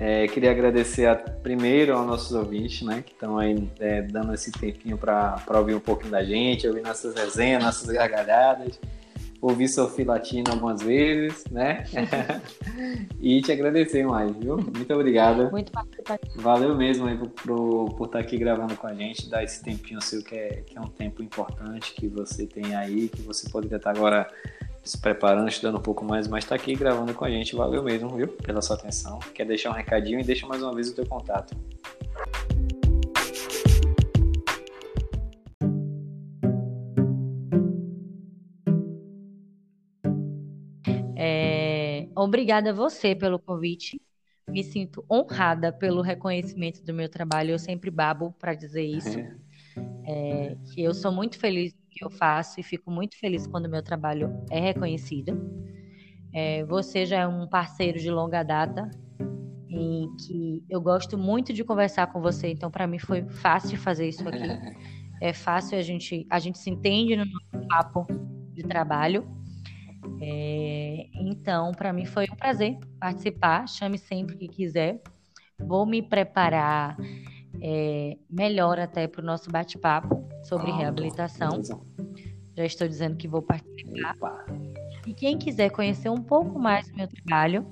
É, 0.00 0.28
queria 0.28 0.52
agradecer 0.52 1.06
a, 1.06 1.16
primeiro 1.16 1.92
aos 1.96 2.06
nossos 2.06 2.32
ouvintes, 2.32 2.82
né, 2.82 3.02
que 3.04 3.12
estão 3.12 3.36
aí 3.36 3.68
é, 3.80 4.00
dando 4.00 4.32
esse 4.32 4.52
tempinho 4.52 4.96
para 4.96 5.42
ouvir 5.56 5.74
um 5.74 5.80
pouquinho 5.80 6.12
da 6.12 6.22
gente, 6.22 6.68
ouvir 6.68 6.82
nossas 6.82 7.16
resenhas, 7.16 7.64
nossas 7.64 7.90
gargalhadas, 7.90 8.78
ouvir 9.40 9.68
Sofia 9.68 10.06
Latino 10.06 10.52
algumas 10.52 10.82
vezes, 10.82 11.44
né? 11.50 11.84
e 13.20 13.40
te 13.40 13.52
agradecer 13.52 14.04
mais, 14.04 14.34
viu? 14.36 14.56
Muito 14.56 14.92
obrigado. 14.94 15.50
Muito 15.50 15.72
participativo. 15.72 16.40
Valeu 16.40 16.76
mesmo 16.76 17.06
aí 17.06 17.16
por, 17.16 17.28
por, 17.28 17.94
por, 17.94 18.06
estar 18.06 18.18
aqui 18.20 18.36
gravando 18.36 18.76
com 18.76 18.86
a 18.86 18.94
gente, 18.94 19.28
dar 19.28 19.42
esse 19.44 19.62
tempinho 19.62 20.00
seu 20.00 20.22
que 20.22 20.34
é, 20.34 20.62
que 20.66 20.76
é 20.76 20.80
um 20.80 20.88
tempo 20.88 21.22
importante 21.22 21.92
que 21.94 22.08
você 22.08 22.46
tem 22.46 22.74
aí, 22.74 23.08
que 23.08 23.22
você 23.22 23.48
poderia 23.48 23.76
estar 23.76 23.90
agora 23.90 24.28
se 24.82 24.98
preparando, 24.98 25.48
estudando 25.48 25.78
um 25.78 25.82
pouco 25.82 26.04
mais, 26.04 26.26
mas 26.26 26.44
está 26.44 26.54
aqui 26.54 26.74
gravando 26.74 27.12
com 27.14 27.24
a 27.24 27.30
gente. 27.30 27.54
Valeu 27.54 27.82
mesmo, 27.82 28.08
viu? 28.10 28.28
Pela 28.28 28.62
sua 28.62 28.76
atenção. 28.76 29.18
Quer 29.34 29.44
deixar 29.46 29.70
um 29.70 29.74
recadinho 29.74 30.20
e 30.20 30.24
deixa 30.24 30.46
mais 30.46 30.62
uma 30.62 30.74
vez 30.74 30.88
o 30.88 30.94
teu 30.94 31.06
contato. 31.06 31.56
É, 41.16 42.06
obrigada 42.14 42.70
a 42.70 42.72
você 42.72 43.14
pelo 43.14 43.38
convite. 43.38 44.00
Me 44.48 44.64
sinto 44.64 45.04
honrada 45.10 45.70
pelo 45.70 46.00
reconhecimento 46.00 46.82
do 46.82 46.94
meu 46.94 47.08
trabalho. 47.08 47.50
Eu 47.50 47.58
sempre 47.58 47.90
babo 47.90 48.34
para 48.38 48.54
dizer 48.54 48.84
isso. 48.84 49.18
É, 49.18 49.34
que 50.72 50.82
eu 50.82 50.94
sou 50.94 51.12
muito 51.12 51.38
feliz 51.38 51.74
que 51.90 52.04
eu 52.04 52.10
faço 52.10 52.60
e 52.60 52.62
fico 52.62 52.90
muito 52.90 53.18
feliz 53.18 53.46
quando 53.46 53.68
meu 53.68 53.82
trabalho 53.82 54.32
é 54.50 54.60
reconhecido. 54.60 55.36
É, 56.32 56.64
você 56.64 57.04
já 57.04 57.20
é 57.20 57.26
um 57.26 57.48
parceiro 57.48 57.98
de 57.98 58.10
longa 58.10 58.42
data 58.42 58.90
em 59.68 60.14
que 60.16 60.62
eu 60.68 60.80
gosto 60.80 61.18
muito 61.18 61.52
de 61.52 61.64
conversar 61.64 62.06
com 62.08 62.20
você, 62.20 62.48
então 62.48 62.70
para 62.70 62.86
mim 62.86 62.98
foi 62.98 63.24
fácil 63.28 63.76
fazer 63.78 64.08
isso 64.08 64.26
aqui. 64.28 64.38
é 65.20 65.32
fácil 65.32 65.78
a 65.78 65.82
gente, 65.82 66.26
a 66.30 66.38
gente 66.38 66.58
se 66.58 66.70
entende 66.70 67.16
no 67.16 67.24
nosso 67.24 67.66
papo 67.68 68.06
de 68.52 68.62
trabalho. 68.62 69.26
É, 70.20 71.06
então, 71.14 71.72
para 71.72 71.92
mim 71.92 72.04
foi 72.04 72.26
um 72.30 72.36
prazer 72.36 72.78
participar. 73.00 73.66
Chame 73.68 73.98
sempre 73.98 74.36
que 74.36 74.48
quiser. 74.48 75.00
Vou 75.58 75.84
me 75.84 76.02
preparar 76.02 76.96
é, 77.62 78.16
melhor 78.28 78.78
até 78.78 79.06
para 79.06 79.22
o 79.22 79.24
nosso 79.24 79.50
bate-papo 79.50 80.26
sobre 80.44 80.70
ah, 80.70 80.76
reabilitação. 80.76 81.60
Já 82.56 82.64
estou 82.64 82.88
dizendo 82.88 83.16
que 83.16 83.28
vou 83.28 83.42
participar. 83.42 84.14
Opa. 84.16 84.46
E 85.06 85.14
quem 85.14 85.38
quiser 85.38 85.70
conhecer 85.70 86.10
um 86.10 86.22
pouco 86.22 86.58
mais 86.58 86.88
do 86.88 86.96
meu 86.96 87.08
trabalho, 87.08 87.66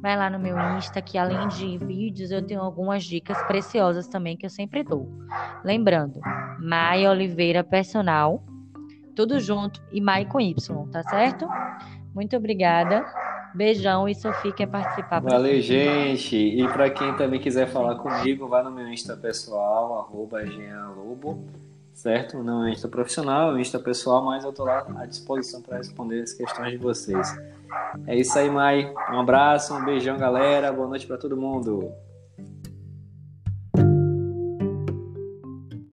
vai 0.00 0.16
lá 0.16 0.30
no 0.30 0.38
meu 0.38 0.56
Insta, 0.76 1.00
que 1.00 1.18
além 1.18 1.46
de 1.48 1.78
vídeos, 1.78 2.30
eu 2.30 2.44
tenho 2.44 2.60
algumas 2.60 3.04
dicas 3.04 3.40
preciosas 3.44 4.08
também 4.08 4.36
que 4.36 4.46
eu 4.46 4.50
sempre 4.50 4.82
dou. 4.82 5.08
Lembrando, 5.64 6.20
Maia 6.60 7.10
Oliveira 7.10 7.62
Personal, 7.62 8.42
tudo 9.14 9.38
junto, 9.38 9.82
e 9.92 10.00
Mai 10.00 10.24
com 10.24 10.40
Y, 10.40 10.88
tá 10.90 11.02
certo? 11.04 11.46
Muito 12.14 12.36
obrigada. 12.36 13.04
Beijão 13.58 14.08
e 14.08 14.14
Sofia 14.14 14.52
quer 14.52 14.68
participar. 14.68 15.20
Valeu, 15.20 15.60
gente. 15.60 16.36
E 16.36 16.66
para 16.68 16.88
quem 16.88 17.12
também 17.16 17.40
quiser 17.40 17.66
falar 17.66 17.96
comigo, 17.96 18.46
vá 18.46 18.62
no 18.62 18.70
meu 18.70 18.86
Insta 18.86 19.16
pessoal, 19.16 19.98
arroba 19.98 20.38
Lobo, 20.96 21.44
certo? 21.92 22.40
Não 22.40 22.64
é 22.64 22.70
Insta 22.70 22.86
profissional, 22.86 23.56
é 23.56 23.60
Insta 23.60 23.80
pessoal, 23.80 24.24
mas 24.24 24.44
eu 24.44 24.52
tô 24.52 24.64
lá 24.64 24.86
à 24.96 25.06
disposição 25.06 25.60
para 25.60 25.78
responder 25.78 26.22
as 26.22 26.32
questões 26.32 26.70
de 26.70 26.78
vocês. 26.78 27.36
É 28.06 28.16
isso 28.16 28.38
aí, 28.38 28.48
Mai. 28.48 28.94
Um 29.12 29.18
abraço, 29.18 29.74
um 29.74 29.84
beijão, 29.84 30.16
galera. 30.16 30.72
Boa 30.72 30.86
noite 30.86 31.04
para 31.04 31.18
todo 31.18 31.36
mundo. 31.36 31.92